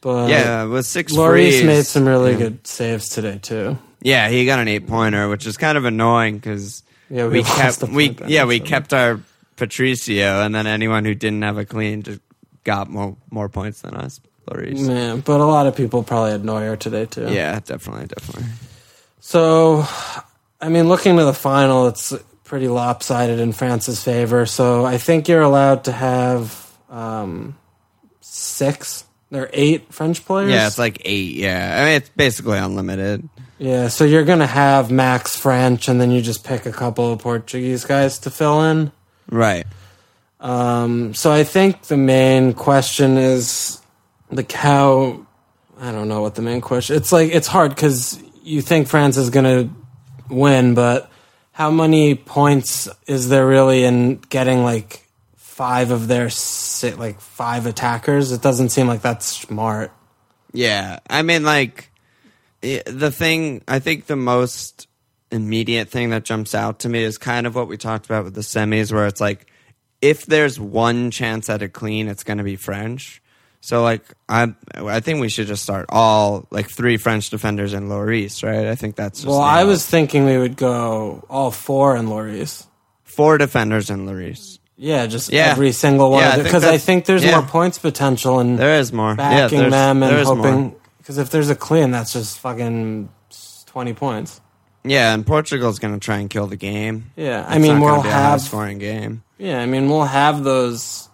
but 0.00 0.28
yeah, 0.30 0.64
with 0.64 0.86
six 0.86 1.12
Lloris 1.12 1.64
made 1.64 1.86
some 1.86 2.06
really 2.06 2.32
yeah. 2.32 2.38
good 2.38 2.66
saves 2.66 3.08
today 3.08 3.38
too. 3.40 3.78
Yeah, 4.02 4.28
he 4.28 4.44
got 4.46 4.58
an 4.58 4.68
eight 4.68 4.86
pointer, 4.86 5.28
which 5.28 5.46
is 5.46 5.56
kind 5.56 5.76
of 5.78 5.84
annoying 5.84 6.36
because 6.36 6.82
Yeah, 7.10 7.26
we 7.26 7.42
lost 7.42 7.80
kept 7.80 7.92
we 7.92 8.16
yeah 8.26 8.44
we 8.44 8.58
so- 8.58 8.64
kept 8.66 8.92
our 8.92 9.20
Patricio, 9.56 10.40
and 10.42 10.54
then 10.54 10.66
anyone 10.66 11.04
who 11.04 11.14
didn't 11.14 11.42
have 11.42 11.58
a 11.58 11.64
clean 11.66 12.02
just 12.02 12.20
got 12.64 12.88
more 12.88 13.16
more 13.30 13.48
points 13.48 13.82
than 13.82 13.94
us. 13.94 14.20
Lloris. 14.48 14.80
Man, 14.86 15.20
but 15.20 15.40
a 15.40 15.44
lot 15.44 15.66
of 15.66 15.76
people 15.76 16.02
probably 16.02 16.32
had 16.32 16.44
Neuer 16.44 16.76
today 16.76 17.04
too. 17.06 17.28
Yeah, 17.30 17.60
definitely, 17.60 18.06
definitely. 18.06 18.50
So, 19.20 19.84
I 20.60 20.68
mean, 20.70 20.88
looking 20.88 21.16
to 21.18 21.24
the 21.24 21.34
final, 21.34 21.88
it's 21.88 22.12
pretty 22.50 22.66
lopsided 22.66 23.38
in 23.38 23.52
France's 23.52 24.02
favor. 24.02 24.44
So 24.44 24.84
I 24.84 24.98
think 24.98 25.28
you're 25.28 25.40
allowed 25.40 25.84
to 25.84 25.92
have 25.92 26.68
um, 26.90 27.56
six. 28.20 29.04
There 29.30 29.44
are 29.44 29.50
eight 29.52 29.94
French 29.94 30.24
players. 30.24 30.50
Yeah, 30.50 30.66
it's 30.66 30.76
like 30.76 31.00
eight. 31.04 31.36
Yeah, 31.36 31.78
I 31.80 31.84
mean 31.84 31.94
it's 31.94 32.08
basically 32.08 32.58
unlimited. 32.58 33.28
Yeah, 33.58 33.86
so 33.86 34.04
you're 34.04 34.24
gonna 34.24 34.48
have 34.48 34.90
Max 34.90 35.36
French, 35.36 35.86
and 35.86 36.00
then 36.00 36.10
you 36.10 36.20
just 36.20 36.42
pick 36.42 36.66
a 36.66 36.72
couple 36.72 37.12
of 37.12 37.20
Portuguese 37.20 37.84
guys 37.84 38.18
to 38.20 38.30
fill 38.30 38.62
in. 38.64 38.90
Right. 39.30 39.66
Um, 40.40 41.14
so 41.14 41.30
I 41.30 41.44
think 41.44 41.82
the 41.82 41.96
main 41.96 42.54
question 42.54 43.16
is 43.16 43.80
like 44.32 44.50
how 44.50 45.24
I 45.78 45.92
don't 45.92 46.08
know 46.08 46.20
what 46.20 46.34
the 46.34 46.42
main 46.42 46.62
question. 46.62 46.96
It's 46.96 47.12
like 47.12 47.32
it's 47.32 47.46
hard 47.46 47.76
because 47.76 48.20
you 48.42 48.60
think 48.60 48.88
France 48.88 49.16
is 49.16 49.30
gonna 49.30 49.70
win, 50.28 50.74
but 50.74 51.09
how 51.60 51.70
many 51.70 52.14
points 52.14 52.88
is 53.06 53.28
there 53.28 53.46
really 53.46 53.84
in 53.84 54.16
getting 54.30 54.64
like 54.64 55.06
five 55.36 55.90
of 55.90 56.08
their 56.08 56.30
like 56.96 57.20
five 57.20 57.66
attackers? 57.66 58.32
It 58.32 58.40
doesn't 58.40 58.70
seem 58.70 58.86
like 58.86 59.02
that's 59.02 59.26
smart. 59.26 59.92
Yeah, 60.54 61.00
I 61.10 61.20
mean, 61.20 61.44
like 61.44 61.90
the 62.62 63.12
thing. 63.14 63.62
I 63.68 63.78
think 63.78 64.06
the 64.06 64.16
most 64.16 64.88
immediate 65.30 65.90
thing 65.90 66.08
that 66.10 66.24
jumps 66.24 66.54
out 66.54 66.78
to 66.78 66.88
me 66.88 67.02
is 67.02 67.18
kind 67.18 67.46
of 67.46 67.54
what 67.54 67.68
we 67.68 67.76
talked 67.76 68.06
about 68.06 68.24
with 68.24 68.34
the 68.34 68.40
semis, 68.40 68.90
where 68.90 69.06
it's 69.06 69.20
like 69.20 69.46
if 70.00 70.24
there's 70.24 70.58
one 70.58 71.10
chance 71.10 71.50
at 71.50 71.60
a 71.60 71.68
clean, 71.68 72.08
it's 72.08 72.24
going 72.24 72.38
to 72.38 72.44
be 72.44 72.56
French. 72.56 73.19
So 73.60 73.82
like 73.82 74.02
I, 74.28 74.54
I 74.74 75.00
think 75.00 75.20
we 75.20 75.28
should 75.28 75.46
just 75.46 75.62
start 75.62 75.86
all 75.90 76.46
like 76.50 76.70
three 76.70 76.96
French 76.96 77.28
defenders 77.30 77.74
in 77.74 77.88
Lloris, 77.88 78.42
right? 78.42 78.66
I 78.66 78.74
think 78.74 78.96
that's 78.96 79.18
just 79.20 79.28
Well, 79.28 79.40
I 79.40 79.64
was 79.64 79.84
thinking 79.86 80.24
we 80.24 80.38
would 80.38 80.56
go 80.56 81.24
all 81.28 81.50
four 81.50 81.94
in 81.96 82.06
Lloris. 82.06 82.66
four 83.04 83.36
defenders 83.38 83.90
in 83.90 84.06
Lloris. 84.06 84.58
Yeah, 84.78 85.06
just 85.06 85.30
Yeah. 85.30 85.50
every 85.50 85.72
single 85.72 86.10
one 86.10 86.22
Yeah, 86.22 86.36
I 86.36 86.42
because 86.42 86.64
I 86.64 86.78
think 86.78 87.04
there's 87.04 87.22
yeah. 87.22 87.32
more 87.32 87.42
points 87.46 87.78
potential 87.78 88.40
in 88.40 88.56
There 88.56 88.80
is 88.80 88.94
more. 88.94 89.10
yeah, 89.10 89.16
backing 89.16 89.58
there's, 89.58 89.72
them 89.72 90.02
and 90.02 90.10
there 90.12 90.20
is 90.20 90.26
more. 90.28 90.36
hoping. 90.38 90.74
Because 90.96 91.18
if 91.18 91.28
there's 91.30 91.50
a 91.50 91.54
clean, 91.54 91.90
that's 91.90 92.14
just 92.14 92.38
fucking 92.38 93.10
twenty 93.66 93.92
points. 93.92 94.40
Yeah, 94.84 95.12
and 95.12 95.26
Portugal's 95.26 95.78
going 95.78 95.92
to 95.92 96.00
try 96.00 96.16
and 96.16 96.30
kill 96.30 96.46
the 96.46 96.56
game. 96.56 97.10
Yeah, 97.14 97.44
I 97.46 97.56
It's 97.56 97.62
mean 97.62 97.80
we'll 97.80 98.00
have. 98.00 98.40
high-scoring 98.40 98.78
game. 98.78 99.22
Yeah, 99.36 99.60
I 99.60 99.66
mean 99.66 99.90
we'll 99.90 100.04
have 100.06 100.44
those. 100.44 101.09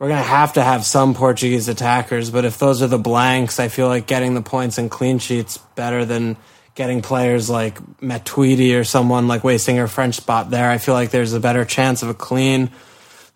We're 0.00 0.08
gonna 0.08 0.22
have 0.22 0.54
to 0.54 0.64
have 0.64 0.86
some 0.86 1.12
Portuguese 1.12 1.68
attackers, 1.68 2.30
but 2.30 2.46
if 2.46 2.58
those 2.58 2.80
are 2.80 2.86
the 2.86 2.98
blanks, 2.98 3.60
I 3.60 3.68
feel 3.68 3.86
like 3.86 4.06
getting 4.06 4.34
the 4.34 4.40
points 4.40 4.78
and 4.78 4.90
clean 4.90 5.18
sheets 5.18 5.58
better 5.58 6.06
than 6.06 6.38
getting 6.74 7.02
players 7.02 7.50
like 7.50 7.78
Matuidi 7.98 8.80
or 8.80 8.84
someone 8.84 9.28
like 9.28 9.44
wasting 9.44 9.76
your 9.76 9.88
French 9.88 10.14
spot 10.14 10.48
there. 10.48 10.70
I 10.70 10.78
feel 10.78 10.94
like 10.94 11.10
there's 11.10 11.34
a 11.34 11.40
better 11.40 11.66
chance 11.66 12.02
of 12.02 12.08
a 12.08 12.14
clean 12.14 12.70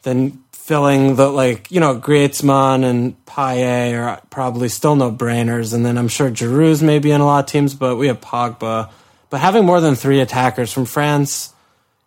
than 0.05 0.43
filling 0.53 1.17
the 1.17 1.29
like 1.29 1.71
you 1.71 1.81
know 1.81 2.01
Griezmann 2.01 2.83
and 2.83 3.23
Payet 3.27 4.01
are 4.01 4.23
probably 4.31 4.71
still 4.71 4.97
no 4.97 5.13
brainers, 5.13 5.75
and 5.75 5.85
then 5.85 5.99
I'm 5.99 6.09
sure 6.09 6.31
Giroud's 6.31 6.83
maybe 6.83 7.11
in 7.11 7.21
a 7.21 7.27
lot 7.27 7.45
of 7.45 7.51
teams, 7.51 7.75
but 7.75 7.97
we 7.97 8.07
have 8.07 8.23
Pogba. 8.23 8.91
But 9.29 9.41
having 9.41 9.67
more 9.67 9.83
than 9.83 9.97
three 9.97 10.21
attackers 10.21 10.73
from 10.73 10.87
France, 10.87 11.54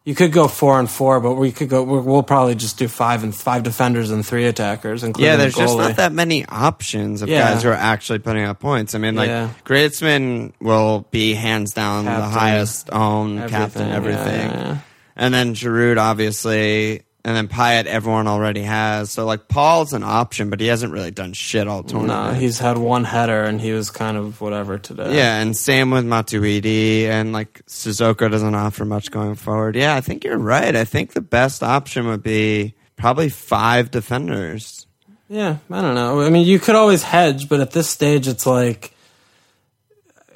You 0.08 0.16
could 0.16 0.32
go 0.32 0.48
four 0.48 0.80
and 0.80 0.90
four, 0.90 1.20
but 1.20 1.34
we 1.34 1.52
could 1.52 1.68
go. 1.68 1.84
We'll 1.84 2.24
probably 2.24 2.56
just 2.56 2.78
do 2.78 2.88
five 2.88 3.24
and 3.26 3.36
five 3.36 3.64
defenders 3.64 4.10
and 4.10 4.26
three 4.26 4.46
attackers, 4.46 5.04
including 5.04 5.26
Yeah, 5.32 5.36
the 5.36 5.42
there's 5.44 5.56
just 5.56 5.78
not 5.78 5.98
that 5.98 6.14
many 6.14 6.46
options 6.46 7.22
of 7.22 7.28
Yeah. 7.28 7.54
guys 7.54 7.64
who 7.64 7.68
are 7.70 7.74
actually 7.74 8.20
putting 8.20 8.46
up 8.46 8.58
points. 8.58 8.96
I 8.96 9.00
mean, 9.00 9.16
like 9.16 9.28
Yeah. 9.28 9.50
Griezmann 9.66 10.54
will 10.62 11.06
be 11.12 11.34
hands 11.34 11.74
down 11.74 12.06
the 12.06 12.12
Captain. 12.12 12.32
highest 12.40 12.90
owned 12.94 13.50
captain, 13.50 13.92
Everything, 13.92 14.24
everything, 14.24 14.50
yeah, 14.52 14.68
yeah. 14.68 14.78
and 15.18 15.34
then 15.34 15.54
Giroud 15.54 15.98
obviously, 15.98 17.02
and 17.26 17.36
then 17.36 17.48
Payet 17.48 17.86
everyone 17.86 18.28
already 18.28 18.62
has. 18.62 19.12
So 19.12 19.26
like 19.26 19.48
Paul's 19.48 19.94
an 19.94 20.04
option, 20.04 20.50
but 20.50 20.60
he 20.62 20.68
hasn't 20.68 20.94
really 20.94 21.12
done 21.12 21.34
shit 21.34 21.68
all 21.68 21.82
No, 21.84 21.88
tournament. 21.90 22.38
he's 22.38 22.60
had 22.60 22.78
one 22.78 23.04
header 23.04 23.44
and 23.44 23.60
he 23.60 23.72
was 23.74 23.90
kind 23.90 24.16
of 24.18 24.40
whatever 24.40 24.78
today. 24.78 25.16
yeah, 25.16 25.40
and 25.42 25.56
same 25.56 25.92
with 25.92 26.06
Matuidi, 26.06 27.04
and 27.06 27.34
like 27.34 27.62
Suzuka 27.68 28.30
doesn't 28.32 28.56
offer 28.56 28.86
much 28.86 29.12
going 29.12 29.36
forward. 29.36 29.76
Yeah, 29.76 29.96
I 29.96 30.02
think 30.02 30.24
you're 30.24 30.38
right. 30.38 30.76
I 30.76 30.86
think 30.86 31.14
the 31.14 31.22
best 31.22 31.64
option 31.64 32.08
would 32.08 32.24
be 32.24 32.76
probably 32.96 33.30
five 33.30 33.92
defenders. 33.92 34.86
Yeah, 35.30 35.58
I 35.70 35.82
don't 35.82 35.96
know. 35.96 36.22
I 36.22 36.30
mean, 36.30 36.46
you 36.48 36.58
could 36.58 36.76
always 36.76 37.04
hedge, 37.04 37.50
but 37.50 37.60
at 37.60 37.72
this 37.72 37.90
stage, 37.90 38.28
it's 38.30 38.46
like 38.46 38.94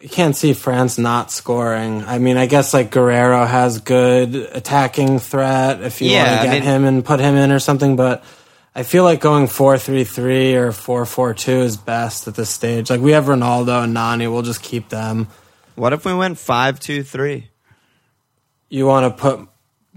you 0.01 0.09
can't 0.09 0.35
see 0.35 0.53
France 0.53 0.97
not 0.97 1.31
scoring. 1.31 2.03
I 2.03 2.17
mean, 2.17 2.37
I 2.37 2.45
guess 2.47 2.73
like 2.73 2.89
Guerreiro 2.91 3.47
has 3.47 3.79
good 3.81 4.35
attacking 4.35 5.19
threat 5.19 5.81
if 5.81 6.01
you 6.01 6.09
Yeah, 6.11 6.23
want 6.27 6.41
to 6.41 6.47
get 6.47 6.53
mean- 6.53 6.63
him 6.63 6.85
and 6.85 7.05
put 7.05 7.19
him 7.19 7.35
in 7.35 7.51
or 7.51 7.59
something. 7.59 7.95
But 7.95 8.23
I 8.75 8.83
feel 8.83 9.03
like 9.03 9.19
going 9.21 9.47
four 9.47 9.77
three 9.77 10.03
three 10.03 10.55
or 10.55 10.71
four 10.71 11.05
four 11.05 11.33
two 11.33 11.61
is 11.61 11.77
best 11.77 12.27
at 12.27 12.35
this 12.35 12.49
stage. 12.49 12.89
Like 12.89 13.01
we 13.01 13.11
have 13.11 13.25
Ronaldo 13.25 13.83
and 13.83 13.93
Nani, 13.93 14.27
we'll 14.27 14.41
just 14.41 14.63
keep 14.63 14.89
them. 14.89 15.27
What 15.75 15.93
if 15.93 16.03
we 16.05 16.13
went 16.13 16.37
five 16.37 16.79
two 16.79 17.03
three? 17.03 17.49
You 18.69 18.85
want 18.87 19.15
to 19.15 19.21
put 19.21 19.47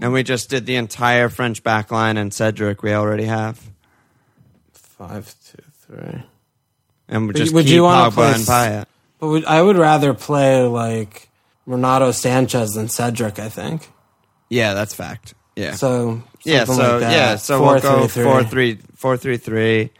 And 0.01 0.11
we 0.13 0.23
just 0.23 0.49
did 0.49 0.65
the 0.65 0.75
entire 0.75 1.29
French 1.29 1.63
backline 1.63 2.17
and 2.17 2.33
Cedric 2.33 2.83
we 2.83 2.93
already 2.93 3.25
have. 3.25 3.59
five 4.73 5.33
two 5.51 5.63
three. 5.87 6.23
And 7.07 7.27
we 7.27 7.33
just 7.33 7.53
would 7.53 7.65
keep 7.65 7.75
you 7.75 7.81
Pogba 7.83 8.11
play 8.13 8.27
and 8.33 8.43
Payet. 8.43 8.85
But 9.19 9.27
would, 9.27 9.45
I 9.45 9.61
would 9.61 9.77
rather 9.77 10.13
play 10.13 10.63
like 10.63 11.29
Renato 11.65 12.09
Sanches 12.09 12.75
than 12.75 12.89
Cedric. 12.89 13.39
I 13.39 13.49
think 13.49 13.89
Yeah, 14.49 14.73
that's 14.73 14.93
fact. 14.93 15.33
Yeah. 15.55 15.73
so. 15.75 16.21
yeah, 16.43 16.65
so 16.65 16.73
like 16.73 17.01
yeah, 17.01 17.35
so 17.37 17.59
Four, 17.59 17.73
we'll 17.73 17.81
go 17.81 18.07
three, 18.07 18.23
four 18.23 18.43
three 18.43 18.79
four 18.95 19.17
three 19.17 19.37
three. 19.37 19.91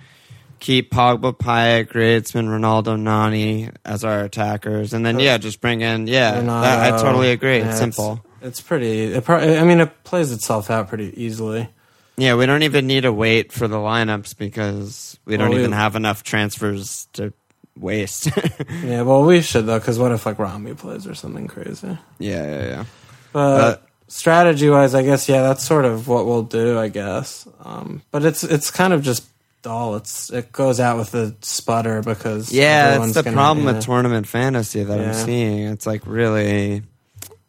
Keep 0.59 0.91
Pogba, 0.91 1.37
Payet, 1.37 1.89
Griezmann, 1.89 2.47
Ronaldo, 2.47 2.99
Nani 2.99 3.69
as 3.83 4.03
our 4.03 4.21
attackers, 4.21 4.93
and 4.93 5.05
then 5.05 5.17
oh. 5.17 5.19
yeah, 5.19 5.37
just 5.37 5.61
bring 5.61 5.81
in 5.81 6.07
yeah. 6.07 6.39
That, 6.41 6.93
I 6.93 6.97
totally 7.01 7.31
agree. 7.31 7.59
Yeah, 7.59 7.69
it's 7.69 7.77
simple. 7.77 8.23
It's, 8.41 8.61
pretty. 8.61 9.13
It 9.13 9.23
pro- 9.23 9.37
I 9.37 9.63
mean, 9.63 9.79
it 9.79 10.03
plays 10.03 10.31
itself 10.31 10.69
out 10.69 10.87
pretty 10.87 11.13
easily. 11.21 11.69
Yeah, 12.17 12.35
we 12.35 12.45
don't 12.45 12.63
even 12.63 12.87
need 12.87 13.01
to 13.01 13.11
wait 13.11 13.51
for 13.51 13.67
the 13.67 13.77
lineups 13.77 14.37
because 14.37 15.19
we 15.25 15.37
don't 15.37 15.51
we- 15.51 15.59
even 15.59 15.73
have 15.73 15.95
enough 15.95 16.23
transfers 16.23 17.07
to 17.13 17.33
waste. 17.79 18.29
Yeah, 18.83 19.01
well, 19.01 19.23
we 19.23 19.41
should 19.41 19.65
though, 19.65 19.79
because 19.79 19.97
what 19.99 20.11
if 20.11 20.25
like 20.25 20.37
Rami 20.39 20.73
plays 20.75 21.07
or 21.07 21.15
something 21.15 21.47
crazy? 21.47 21.97
yeah, 22.19 22.43
yeah, 22.45 22.65
yeah. 22.67 22.85
But 23.33 23.39
Uh, 23.61 23.77
strategy 24.07 24.69
wise, 24.69 24.93
I 24.95 25.03
guess 25.03 25.27
yeah, 25.27 25.41
that's 25.41 25.63
sort 25.65 25.85
of 25.85 26.07
what 26.07 26.25
we'll 26.25 26.43
do. 26.43 26.77
I 26.79 26.89
guess, 26.89 27.47
um, 27.63 28.01
but 28.11 28.23
it's 28.25 28.43
it's 28.43 28.69
kind 28.71 28.93
of 28.93 29.01
just 29.01 29.23
dull. 29.61 29.95
It's 29.95 30.29
it 30.31 30.51
goes 30.51 30.79
out 30.79 30.97
with 30.97 31.13
a 31.15 31.35
sputter 31.41 32.01
because 32.01 32.51
Yeah, 32.51 32.99
that's 32.99 33.13
the 33.13 33.23
gonna- 33.23 33.35
problem 33.35 33.65
yeah. 33.65 33.73
with 33.73 33.83
tournament 33.85 34.27
fantasy 34.27 34.83
that 34.83 34.99
I'm 34.99 35.13
seeing. 35.13 35.67
It's 35.67 35.85
like 35.87 36.03
really, 36.05 36.83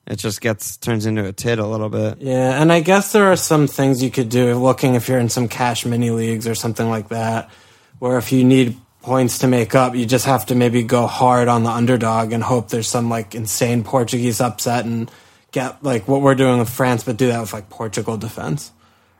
it 0.06 0.16
just 0.16 0.40
gets 0.40 0.76
turns 0.78 1.04
into 1.06 1.24
a 1.26 1.32
tit 1.32 1.58
a 1.58 1.66
little 1.66 1.90
bit. 1.90 2.18
Yeah, 2.20 2.60
and 2.60 2.72
I 2.72 2.80
guess 2.80 3.12
there 3.12 3.26
are 3.26 3.36
some 3.36 3.66
things 3.66 4.02
you 4.02 4.10
could 4.10 4.28
do 4.30 4.54
looking 4.58 4.94
if 4.94 5.08
you're 5.08 5.18
in 5.20 5.28
some 5.28 5.48
cash 5.48 5.84
mini 5.84 6.10
leagues 6.10 6.46
or 6.48 6.54
something 6.54 6.88
like 6.88 7.08
that, 7.10 7.50
where 7.98 8.16
if 8.16 8.32
you 8.32 8.42
need 8.44 8.76
points 9.06 9.38
to 9.38 9.46
make 9.46 9.74
up, 9.74 9.94
you 9.94 10.04
just 10.04 10.26
have 10.26 10.46
to 10.46 10.54
maybe 10.54 10.82
go 10.82 11.06
hard 11.06 11.46
on 11.48 11.62
the 11.62 11.70
underdog 11.70 12.32
and 12.32 12.42
hope 12.42 12.68
there's 12.68 12.88
some 12.88 13.08
like 13.08 13.34
insane 13.34 13.84
Portuguese 13.84 14.40
upset 14.40 14.84
and 14.84 15.10
get 15.52 15.82
like 15.82 16.06
what 16.08 16.20
we're 16.22 16.34
doing 16.34 16.58
with 16.58 16.68
France, 16.68 17.04
but 17.04 17.16
do 17.16 17.28
that 17.28 17.40
with 17.40 17.52
like 17.52 17.70
Portugal 17.70 18.16
defense. 18.16 18.72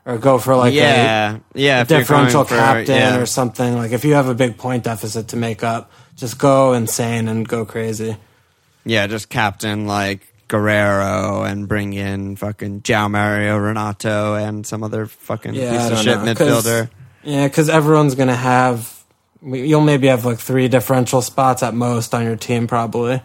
Or 0.05 0.17
go 0.17 0.37
for 0.39 0.55
like 0.55 0.73
yeah, 0.73 1.39
yeah. 1.53 1.81
a, 1.81 1.85
you're 1.85 1.99
differential 1.99 2.43
for- 2.43 2.55
captain 2.55 2.95
yeah. 2.95 3.17
or 3.17 3.25
something. 3.25 3.75
Like 3.75 3.91
if 3.93 4.05
you 4.05 4.13
have 4.13 4.27
a 4.27 4.35
big 4.35 4.57
point 4.57 4.83
deficit 4.83 5.29
to 5.29 5.37
make 5.37 5.63
up, 5.63 5.91
just 6.15 6.37
go 6.37 6.73
insane 6.73 7.27
and 7.27 7.47
go 7.47 7.65
crazy. 7.65 8.15
Yeah, 8.85 9.07
just 9.07 9.29
captain 9.29 9.85
like 9.87 10.21
Guerreiro 10.49 11.49
and 11.49 11.67
bring 11.67 11.93
in 11.93 12.35
fucking 12.37 12.81
João 12.81 13.11
Mario 13.11 13.57
Renato 13.57 14.35
and 14.35 14.65
some 14.65 14.83
other 14.83 15.05
fucking 15.07 15.53
Yeah, 15.55 15.71
piece 15.71 15.91
of 15.91 15.97
shit 16.03 16.19
know, 16.19 16.33
'cause- 16.35 16.65
midfielder. 16.65 16.89
Yeah, 17.23 17.47
because 17.47 17.69
everyone's 17.69 18.15
gonna 18.15 18.35
have. 18.35 18.93
You'll 19.43 19.81
maybe 19.81 20.07
have 20.07 20.25
like 20.25 20.39
three 20.39 20.67
differential 20.67 21.21
spots 21.21 21.63
at 21.63 21.73
most 21.73 22.13
on 22.13 22.23
your 22.23 22.35
team, 22.35 22.67
probably. 22.67 23.21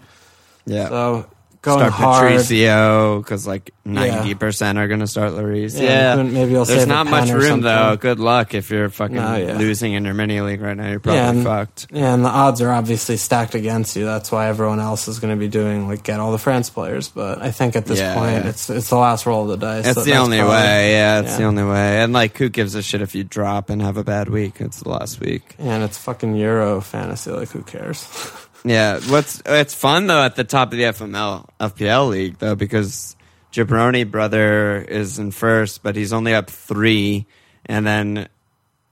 Yeah. 0.66 0.88
So 0.88 1.26
going 1.62 1.78
start 1.78 1.92
hard. 1.92 2.32
Patricio 2.32 3.18
because 3.20 3.46
like 3.46 3.70
ninety 3.84 4.34
percent 4.34 4.78
are 4.78 4.88
going 4.88 5.00
to 5.00 5.06
start 5.06 5.32
Lloris. 5.32 5.80
Yeah, 5.80 6.16
Yeah, 6.16 6.22
maybe 6.22 6.50
you'll 6.52 6.64
there's 6.64 6.86
not 6.86 7.06
much 7.06 7.30
room 7.30 7.60
though. 7.62 7.96
Good 7.96 8.20
luck 8.20 8.52
if 8.54 8.70
you're 8.70 8.88
fucking 8.90 9.16
No, 9.16 9.36
yeah. 9.36 9.56
losing 9.56 9.92
in 9.94 10.04
your 10.04 10.14
mini 10.14 10.40
league 10.40 10.60
right 10.60 10.76
now. 10.76 10.90
You're 10.90 11.00
probably 11.00 11.20
Yeah, 11.20 11.30
and- 11.30 11.44
fucked. 11.44 11.86
Yeah, 11.90 12.12
and 12.14 12.24
the 12.24 12.28
odds 12.28 12.60
are 12.60 12.70
obviously 12.70 13.16
stacked 13.16 13.54
against 13.54 13.96
you. 13.96 14.04
That's 14.04 14.30
why 14.30 14.48
everyone 14.48 14.80
else 14.80 15.08
is 15.08 15.18
going 15.20 15.32
to 15.34 15.38
be 15.40 15.48
doing 15.48 15.88
like 15.88 16.02
get 16.02 16.20
all 16.20 16.32
the 16.32 16.38
France 16.38 16.68
players. 16.68 17.08
But 17.08 17.40
I 17.40 17.50
think 17.52 17.76
at 17.76 17.86
this 17.86 17.98
Yeah, 18.00 18.14
point, 18.14 18.44
yeah. 18.44 18.50
it's 18.50 18.68
it's 18.68 18.88
the 18.90 18.96
last 18.96 19.24
roll 19.26 19.42
of 19.42 19.48
the 19.60 19.64
dice. 19.66 19.86
It's 19.86 19.94
So 19.94 20.02
the 20.04 20.16
only 20.16 20.38
probably- 20.38 20.56
way. 20.56 20.92
Yeah, 20.92 21.20
it's 21.20 21.36
the 21.36 21.44
only 21.44 21.64
way. 21.64 22.02
And 22.02 22.12
like, 22.12 22.36
who 22.36 22.48
gives 22.48 22.74
a 22.74 22.82
shit 22.82 23.00
if 23.02 23.14
you 23.14 23.24
drop 23.24 23.70
and 23.70 23.80
have 23.80 23.96
a 23.96 24.04
bad 24.04 24.28
week? 24.28 24.60
It's 24.60 24.82
the 24.82 24.88
last 24.88 25.20
week. 25.20 25.54
Yeah, 25.58 25.74
and 25.74 25.84
it's 25.84 25.96
fucking 25.98 26.34
Euro 26.36 26.80
fantasy. 26.80 27.30
Like, 27.30 27.50
who 27.50 27.62
cares? 27.62 28.04
Yeah, 28.64 29.00
what's 29.08 29.42
it's 29.44 29.74
fun 29.74 30.06
though 30.06 30.22
at 30.22 30.36
the 30.36 30.44
top 30.44 30.72
of 30.72 30.78
the 30.78 30.84
FML 30.84 31.48
FPL 31.60 32.08
league 32.10 32.38
though 32.38 32.54
because 32.54 33.16
Jabroni 33.52 34.08
brother 34.10 34.80
is 34.80 35.18
in 35.18 35.30
first, 35.32 35.82
but 35.82 35.96
he's 35.96 36.12
only 36.12 36.32
up 36.34 36.48
three, 36.48 37.26
and 37.66 37.86
then 37.86 38.28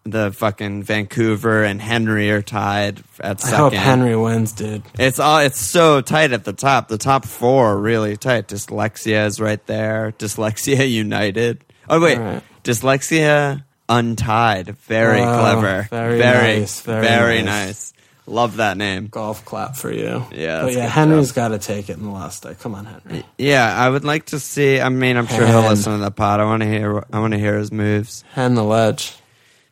the 0.05 0.33
fucking 0.33 0.83
Vancouver 0.83 1.63
and 1.63 1.81
Henry 1.81 2.31
are 2.31 2.43
tied 2.43 3.03
at 3.21 3.41
second. 3.41 3.55
I 3.55 3.59
hope 3.59 3.73
Henry 3.75 4.17
wins, 4.17 4.53
dude. 4.53 4.83
It's 4.99 5.19
all 5.21 5.39
it's 5.39 5.61
so 5.61 6.01
tight 6.01 6.33
at 6.33 6.45
the 6.45 6.53
top. 6.53 6.89
The 6.89 6.99
top 6.99 7.25
four 7.25 7.69
are 7.75 7.79
really 7.79 8.17
tight. 8.17 8.49
Dyslexia 8.49 9.27
is 9.27 9.41
right 9.41 9.65
there. 9.67 10.13
Dyslexia 10.19 10.91
United. 10.91 11.65
Oh 11.89 12.01
wait, 12.01 12.19
right. 12.19 12.43
Dyslexia 12.65 13.65
Untied. 13.89 14.69
Very 14.79 15.21
Wow, 15.21 15.41
clever. 15.41 15.87
very 15.91 16.19
very 16.19 16.59
nice, 16.61 16.81
very 16.81 17.03
very 17.07 17.43
nice. 17.43 17.45
nice. 17.45 17.93
Love 18.31 18.57
that 18.59 18.77
name. 18.77 19.09
Golf 19.09 19.45
clap 19.45 19.75
for 19.77 19.91
you. 19.93 20.25
Yeah, 20.33 20.63
but 20.63 20.73
yeah, 20.73 20.87
Henry's 20.87 21.33
got 21.33 21.49
to 21.49 21.59
take 21.59 21.91
it 21.91 21.97
in 21.97 22.05
the 22.05 22.11
last 22.11 22.45
day. 22.45 22.55
Come 22.61 22.75
on, 22.77 22.85
Henry. 22.87 23.25
Yeah, 23.37 23.67
I 23.77 23.89
would 23.91 24.05
like 24.05 24.27
to 24.27 24.39
see. 24.39 24.81
I 24.81 24.89
mean, 24.89 25.17
I'm 25.17 25.27
sure 25.27 25.45
he'll 25.47 25.63
Hen. 25.63 25.71
listen 25.71 25.93
to 25.95 25.99
the 25.99 26.11
pod. 26.13 26.39
I 26.41 26.45
want 26.45 26.63
to 26.63 26.69
hear. 26.69 27.05
I 27.13 27.19
want 27.19 27.33
to 27.33 27.39
hear 27.41 27.59
his 27.59 27.73
moves. 27.73 28.23
Hen 28.35 28.55
the 28.55 28.63
ledge. 28.65 29.15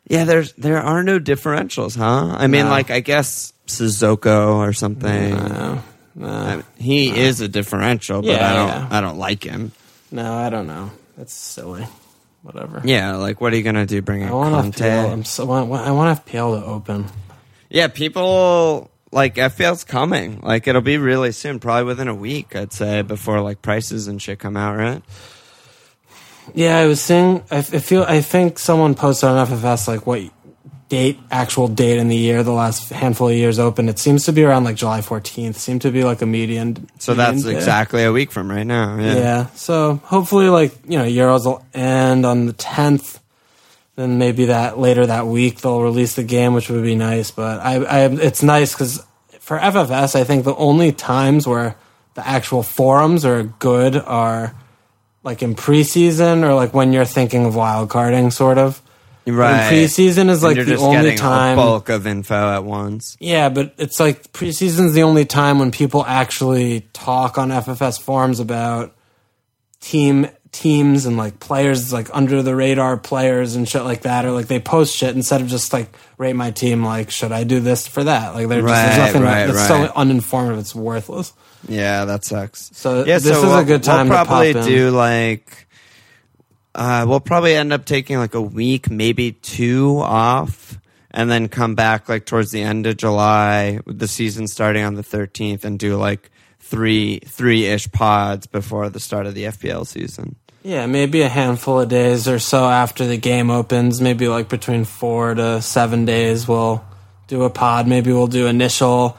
Yeah, 0.09 0.25
there's 0.25 0.51
there 0.53 0.81
are 0.81 1.03
no 1.03 1.19
differentials, 1.19 1.95
huh? 1.97 2.35
I 2.37 2.47
mean, 2.47 2.65
No. 2.65 2.71
like 2.71 2.91
I 2.91 2.99
guess 2.99 3.53
Sissoko 3.67 4.55
or 4.55 4.73
something. 4.73 5.35
No, 5.35 5.83
no, 6.15 6.27
I 6.27 6.55
mean, 6.57 6.65
he 6.77 7.17
is 7.17 7.39
a 7.41 7.47
differential, 7.47 8.21
but 8.21 8.31
Yeah, 8.31 8.51
I 8.51 8.55
don't. 8.55 8.67
yeah. 8.67 8.87
I 8.91 9.01
don't 9.01 9.17
like 9.19 9.43
him. 9.43 9.71
no, 10.11 10.33
I 10.33 10.49
don't 10.49 10.67
know. 10.67 10.91
That's 11.17 11.33
silly. 11.33 11.87
Whatever. 12.41 12.81
Yeah, 12.83 13.15
like 13.17 13.39
what 13.39 13.53
are 13.53 13.55
you 13.57 13.63
gonna 13.63 13.85
do? 13.85 14.01
Bring 14.01 14.21
in 14.21 14.29
I 14.29 14.31
want 14.31 14.75
Kanté? 14.75 14.81
FPL. 15.05 15.11
I'm 15.13 15.23
so, 15.25 15.49
I 15.51 15.61
want, 15.61 15.87
I 15.87 15.91
want 15.91 16.25
FPL 16.25 16.59
to 16.59 16.65
open. 16.65 17.05
Yeah, 17.69 17.87
people 17.87 18.89
like 19.11 19.35
FPL's 19.35 19.83
coming. 19.83 20.39
Like 20.41 20.67
it'll 20.67 20.81
be 20.81 20.97
really 20.97 21.31
soon, 21.31 21.59
probably 21.59 21.85
within 21.85 22.07
a 22.07 22.15
week, 22.15 22.55
I'd 22.55 22.73
say, 22.73 23.01
before 23.01 23.41
like 23.41 23.61
prices 23.61 24.07
and 24.07 24.21
shit 24.21 24.39
come 24.39 24.57
out, 24.57 24.77
right? 24.77 25.03
Yeah, 26.53 26.77
I 26.77 26.87
was 26.87 27.01
seeing. 27.01 27.43
I, 27.51 27.57
I 27.57 27.61
feel. 27.61 28.03
I 28.03 28.21
think 28.21 28.59
someone 28.59 28.95
posted 28.95 29.29
on 29.29 29.47
FFS 29.47 29.87
like 29.87 30.07
what 30.07 30.21
date, 30.89 31.19
actual 31.29 31.67
date 31.67 31.99
in 31.99 32.07
the 32.07 32.15
year 32.15 32.41
the 32.43 32.51
last 32.51 32.89
handful 32.89 33.29
of 33.29 33.35
years 33.35 33.59
open. 33.59 33.87
It 33.87 33.99
seems 33.99 34.25
to 34.25 34.33
be 34.33 34.43
around 34.43 34.63
like 34.63 34.75
July 34.75 35.01
14th. 35.01 35.55
Seemed 35.55 35.83
to 35.83 35.91
be 35.91 36.03
like 36.03 36.21
a 36.21 36.25
median. 36.25 36.89
So 36.99 37.13
median 37.13 37.35
that's 37.35 37.43
day. 37.45 37.55
exactly 37.55 38.03
a 38.03 38.11
week 38.11 38.31
from 38.31 38.49
right 38.49 38.65
now. 38.65 38.97
Yeah. 38.97 39.15
Yeah. 39.15 39.45
So 39.51 40.01
hopefully, 40.03 40.49
like 40.49 40.73
you 40.87 40.97
know, 40.97 41.05
Euros 41.05 41.45
will 41.45 41.65
end 41.73 42.25
on 42.25 42.47
the 42.47 42.53
10th. 42.53 43.19
Then 43.99 44.17
maybe 44.17 44.45
that 44.45 44.79
later 44.79 45.05
that 45.07 45.27
week 45.27 45.59
they'll 45.59 45.81
release 45.81 46.15
the 46.15 46.23
game, 46.23 46.53
which 46.53 46.69
would 46.69 46.83
be 46.83 46.95
nice. 46.95 47.31
But 47.31 47.59
I, 47.59 47.83
I 47.83 48.05
it's 48.05 48.41
nice 48.41 48.71
because 48.71 49.05
for 49.41 49.59
FFS, 49.59 50.15
I 50.15 50.23
think 50.23 50.45
the 50.45 50.55
only 50.55 50.93
times 50.93 51.45
where 51.45 51.75
the 52.13 52.25
actual 52.25 52.63
forums 52.63 53.25
are 53.25 53.43
good 53.43 53.97
are 53.97 54.55
like 55.23 55.43
in 55.43 55.53
preseason 55.53 56.43
or 56.43 56.53
like 56.53 56.73
when 56.73 56.93
you're 56.93 57.03
thinking 57.03 57.45
of 57.45 57.57
wild 57.57 57.89
carding, 57.89 58.31
sort 58.31 58.57
of. 58.57 58.81
Right. 59.27 59.63
And 59.63 59.75
preseason 59.75 60.29
is 60.29 60.43
like 60.43 60.55
the 60.55 60.77
only 60.77 61.17
time. 61.17 61.59
a 61.59 61.61
bulk 61.61 61.89
of 61.89 62.07
info 62.07 62.53
at 62.53 62.63
once. 62.63 63.17
Yeah, 63.19 63.49
but 63.49 63.73
it's 63.77 63.99
like 63.99 64.31
preseason's 64.31 64.93
the 64.93 65.03
only 65.03 65.25
time 65.25 65.59
when 65.59 65.71
people 65.71 66.05
actually 66.05 66.87
talk 66.93 67.37
on 67.37 67.49
FFS 67.49 67.99
forums 67.99 68.39
about 68.39 68.95
team 69.81 70.29
teams 70.51 71.05
and 71.05 71.15
like 71.15 71.39
players 71.39 71.93
like 71.93 72.09
under 72.13 72.41
the 72.41 72.55
radar 72.55 72.97
players 72.97 73.55
and 73.55 73.69
shit 73.69 73.83
like 73.83 74.01
that 74.01 74.25
or 74.25 74.31
like 74.31 74.47
they 74.47 74.59
post 74.59 74.95
shit 74.95 75.15
instead 75.15 75.41
of 75.41 75.47
just 75.47 75.71
like 75.73 75.89
rate 76.17 76.33
my 76.35 76.49
team 76.51 76.83
like 76.83 77.11
should 77.11 77.31
I 77.31 77.43
do 77.43 77.59
this 77.59 77.87
for 77.87 78.03
that 78.03 78.33
like 78.33 78.47
there's, 78.47 78.63
just, 78.63 78.73
there's 78.73 78.97
nothing 78.97 79.21
right, 79.21 79.45
that's 79.45 79.69
right. 79.69 79.87
so 79.87 79.93
uninformed 79.95 80.57
it's 80.59 80.73
worthless 80.73 81.33
Yeah, 81.67 82.05
that 82.05 82.25
sucks. 82.25 82.71
So 82.73 82.99
yeah, 83.05 83.19
this 83.19 83.25
so 83.25 83.31
is 83.37 83.43
a 83.43 83.47
we'll- 83.47 83.63
good 83.65 83.83
time 83.83 84.07
to 84.07 84.13
We'll 84.13 84.25
probably 84.25 84.53
do 84.53 84.91
like. 84.91 85.67
Uh, 86.73 87.05
we'll 87.07 87.19
probably 87.19 87.55
end 87.55 87.73
up 87.73 87.83
taking 87.85 88.17
like 88.17 88.33
a 88.35 88.41
week, 88.41 88.89
maybe 88.89 89.33
two 89.33 89.99
off, 89.99 90.79
and 91.11 91.29
then 91.29 91.49
come 91.49 91.75
back 91.75 92.07
like 92.07 92.25
towards 92.25 92.51
the 92.51 92.61
end 92.61 92.85
of 92.87 92.95
July, 92.95 93.79
with 93.85 93.99
the 93.99 94.07
season 94.07 94.47
starting 94.47 94.83
on 94.85 94.93
the 94.93 95.03
thirteenth, 95.03 95.65
and 95.65 95.77
do 95.77 95.97
like 95.97 96.31
three 96.59 97.19
three 97.25 97.65
ish 97.65 97.91
pods 97.91 98.47
before 98.47 98.89
the 98.89 98.99
start 98.99 99.25
of 99.25 99.33
the 99.33 99.45
FPL 99.45 99.85
season. 99.85 100.35
Yeah 100.63 100.85
maybe 100.85 101.21
a 101.21 101.29
handful 101.29 101.79
of 101.79 101.89
days 101.89 102.27
or 102.27 102.39
so 102.39 102.69
after 102.69 103.05
the 103.05 103.17
game 103.17 103.49
opens. 103.49 104.01
Maybe 104.01 104.27
like 104.27 104.49
between 104.49 104.85
four 104.85 105.33
to 105.33 105.61
seven 105.61 106.05
days 106.05 106.47
we'll 106.47 106.83
do 107.27 107.43
a 107.43 107.49
pod. 107.49 107.87
Maybe 107.87 108.11
we'll 108.11 108.27
do 108.27 108.47
initial 108.47 109.17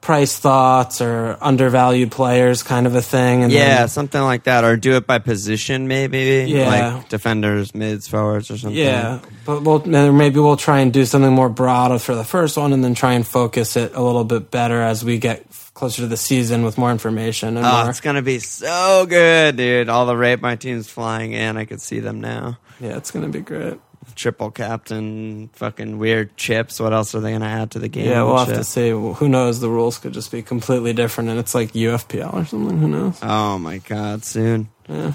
price 0.00 0.38
thoughts 0.38 1.00
or 1.02 1.36
undervalued 1.42 2.10
players 2.10 2.62
kind 2.62 2.86
of 2.86 2.94
a 2.94 3.02
thing 3.02 3.42
and 3.42 3.52
Yeah, 3.52 3.80
then, 3.80 3.88
something 3.88 4.20
like 4.22 4.44
that, 4.44 4.64
or 4.64 4.76
do 4.76 4.96
it 4.96 5.06
by 5.06 5.18
position, 5.18 5.88
maybe. 5.88 6.46
Yeah. 6.48 6.94
like 6.94 7.08
defenders, 7.10 7.74
mids, 7.74 8.08
forwards, 8.08 8.50
or 8.50 8.56
something. 8.56 8.78
Yeah, 8.78 9.20
but 9.44 9.62
we'll 9.62 9.84
maybe 9.84 10.40
we'll 10.40 10.56
try 10.56 10.80
and 10.80 10.92
do 10.92 11.04
something 11.04 11.32
more 11.32 11.48
broad 11.50 12.00
for 12.00 12.14
the 12.14 12.24
first 12.24 12.56
one, 12.56 12.72
and 12.72 12.82
then 12.82 12.94
try 12.94 13.12
and 13.12 13.26
focus 13.26 13.76
it 13.76 13.94
a 13.94 14.02
little 14.02 14.24
bit 14.24 14.50
better 14.50 14.80
as 14.80 15.04
we 15.04 15.18
get 15.18 15.44
closer 15.74 16.02
to 16.02 16.08
the 16.08 16.16
season 16.16 16.64
with 16.64 16.76
more 16.78 16.90
information 16.90 17.56
and 17.56 17.64
Oh, 17.66 17.82
more. 17.82 17.90
it's 17.90 18.00
gonna 18.00 18.22
be 18.22 18.38
so 18.38 19.06
good, 19.08 19.56
dude! 19.56 19.88
All 19.88 20.06
the 20.06 20.16
rate 20.16 20.40
my 20.40 20.56
teams 20.56 20.88
flying 20.88 21.32
in, 21.32 21.56
I 21.56 21.64
could 21.66 21.80
see 21.80 22.00
them 22.00 22.20
now. 22.20 22.58
Yeah, 22.80 22.96
it's 22.96 23.10
gonna 23.10 23.28
be 23.28 23.40
great. 23.40 23.78
Triple 24.14 24.50
captain, 24.50 25.48
fucking 25.54 25.98
weird 25.98 26.36
chips. 26.36 26.80
What 26.80 26.92
else 26.92 27.14
are 27.14 27.20
they 27.20 27.30
going 27.30 27.40
to 27.42 27.46
add 27.46 27.70
to 27.72 27.78
the 27.78 27.88
game? 27.88 28.06
Yeah, 28.08 28.22
we'll 28.24 28.38
have 28.38 28.48
to 28.48 28.64
see. 28.64 28.90
Who 28.90 29.28
knows? 29.28 29.60
The 29.60 29.68
rules 29.68 29.98
could 29.98 30.12
just 30.12 30.30
be 30.32 30.42
completely 30.42 30.92
different, 30.92 31.30
and 31.30 31.38
it's 31.38 31.54
like 31.54 31.72
UFPL 31.72 32.34
or 32.34 32.44
something. 32.44 32.78
Who 32.78 32.88
knows? 32.88 33.18
Oh 33.22 33.58
my 33.58 33.78
god, 33.78 34.24
soon, 34.24 34.68
Yeah. 34.88 35.12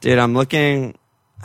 dude. 0.00 0.18
I'm 0.18 0.34
looking. 0.34 0.96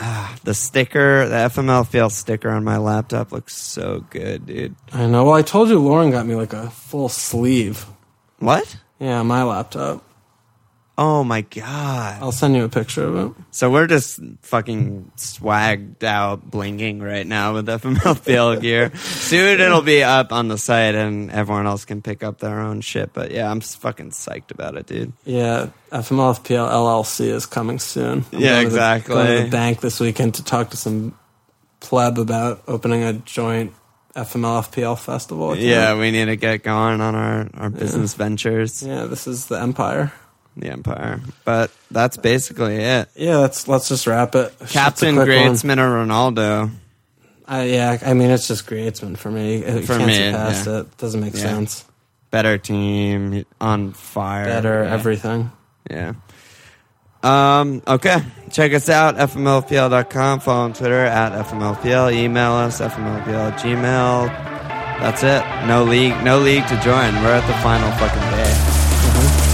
Ah, 0.02 0.36
the 0.44 0.54
sticker, 0.54 1.28
the 1.28 1.36
FMLFL 1.36 2.12
sticker 2.12 2.50
on 2.50 2.64
my 2.64 2.78
laptop 2.78 3.32
looks 3.32 3.56
so 3.58 4.06
good, 4.10 4.46
dude. 4.46 4.76
I 4.94 5.08
know. 5.08 5.26
Well, 5.26 5.34
I 5.36 5.42
told 5.42 5.70
you 5.70 5.80
Lauren 5.80 6.12
got 6.12 6.26
me 6.26 6.36
like 6.36 6.54
a 6.54 6.70
full 6.70 7.10
sleeve. 7.10 7.86
What? 8.40 8.78
Yeah, 9.00 9.22
my 9.24 9.44
laptop. 9.44 10.04
Oh 11.02 11.24
my 11.24 11.42
god. 11.42 12.22
I'll 12.22 12.34
send 12.34 12.58
you 12.58 12.66
a 12.66 12.70
picture 12.70 13.06
of 13.06 13.16
it. 13.16 13.44
So 13.52 13.72
we're 13.72 13.88
just 13.88 14.20
fucking 14.42 15.10
swagged 15.16 16.04
out, 16.04 16.52
blinking 16.52 17.00
right 17.02 17.26
now 17.26 17.54
with 17.54 17.68
FMLFL 17.68 18.60
gear. 18.62 18.92
Soon 18.98 19.62
it'll 19.62 19.82
be 19.82 20.04
up 20.04 20.34
on 20.34 20.50
the 20.50 20.58
site, 20.58 20.96
and 20.96 21.32
everyone 21.32 21.68
else 21.68 21.86
can 21.86 22.02
pick 22.02 22.22
up 22.22 22.40
their 22.40 22.60
own 22.60 22.82
shit. 22.82 23.14
But 23.14 23.32
yeah, 23.32 23.50
I'm 23.50 23.62
fucking 23.62 24.10
psyched 24.12 24.52
about 24.52 24.76
it, 24.76 24.88
dude. 24.88 25.14
Yeah, 25.24 25.70
FMLFPL 25.94 26.70
LLC 26.70 27.28
is 27.28 27.46
coming 27.46 27.80
soon. 27.80 28.26
I'm 28.34 28.40
Yeah, 28.42 28.56
going 28.64 28.64
to 28.66 28.70
the- 28.72 28.76
exactly. 28.76 29.16
going 29.16 29.38
to 29.38 29.44
the 29.46 29.50
bank 29.50 29.80
this 29.80 30.02
weekend 30.02 30.34
to 30.36 30.44
talk 30.44 30.72
to 30.72 30.78
some 30.78 31.18
pleb 31.80 32.18
about 32.18 32.62
opening 32.68 33.04
a 33.04 33.14
joint 33.14 33.72
FMLFPL 34.18 35.00
festival. 35.00 35.52
account. 35.54 35.66
Yeah, 35.66 35.98
we 35.98 36.12
need 36.12 36.26
to 36.26 36.36
get 36.36 36.64
going 36.64 37.00
on 37.00 37.16
our, 37.16 37.48
our 37.54 37.70
business 37.70 38.16
ventures, 38.16 38.84
yeah. 38.84 39.06
This 39.06 39.28
is 39.28 39.46
the 39.46 39.62
Empire. 39.62 40.12
The 40.60 40.70
Empire. 40.72 41.22
But 41.46 41.72
that's 41.92 42.18
basically 42.18 42.78
it. 42.78 43.10
Yeah, 43.16 43.38
let's 43.38 43.68
let's 43.68 43.88
just 43.90 44.08
wrap 44.08 44.36
it. 44.36 44.54
Just 44.60 44.72
a 44.72 44.74
Captain 44.74 45.16
quick 45.16 45.28
one. 45.64 45.80
Or 45.80 46.06
Ronaldo. 46.06 46.72
I, 47.48 47.64
yeah, 47.64 47.98
I 48.06 48.14
mean 48.14 48.30
it's 48.30 48.48
just 48.48 48.68
Griezmann 48.68 49.18
for 49.18 49.32
me. 49.32 49.56
It 49.58 49.86
For 49.86 49.98
can't 49.98 50.06
me, 50.08 50.32
past 50.32 50.68
yeah. 50.68 50.82
it. 50.82 50.98
Doesn't 50.98 51.20
make 51.20 51.34
Yeah. 51.34 51.42
sense. 51.42 51.86
Better 52.32 52.60
team, 52.60 53.44
on 53.60 53.94
fire. 53.94 54.46
Better 54.46 54.84
yeah. 54.84 54.94
everything. 54.94 55.52
Yeah. 55.90 56.14
Um, 57.24 57.82
okay. 57.88 58.20
Check 58.52 58.74
us 58.74 58.88
out, 58.88 59.16
fmlpl.com. 59.18 60.40
Follow 60.40 60.66
on 60.66 60.74
Twitter 60.74 61.04
at 61.06 61.34
fmlpl. 61.48 62.14
Email 62.14 62.52
us, 62.54 62.80
fmlpl 62.80 63.52
at 63.52 63.60
gmail. 63.60 64.28
That's 65.00 65.24
it. 65.24 65.68
No 65.68 65.84
league, 65.84 66.24
no 66.24 66.40
league 66.40 66.68
to 66.68 66.76
join. 66.82 67.16
We're 67.24 67.34
at 67.34 67.48
the 67.48 67.54
final 67.62 67.92
fucking 67.94 68.30
day. 68.38 69.49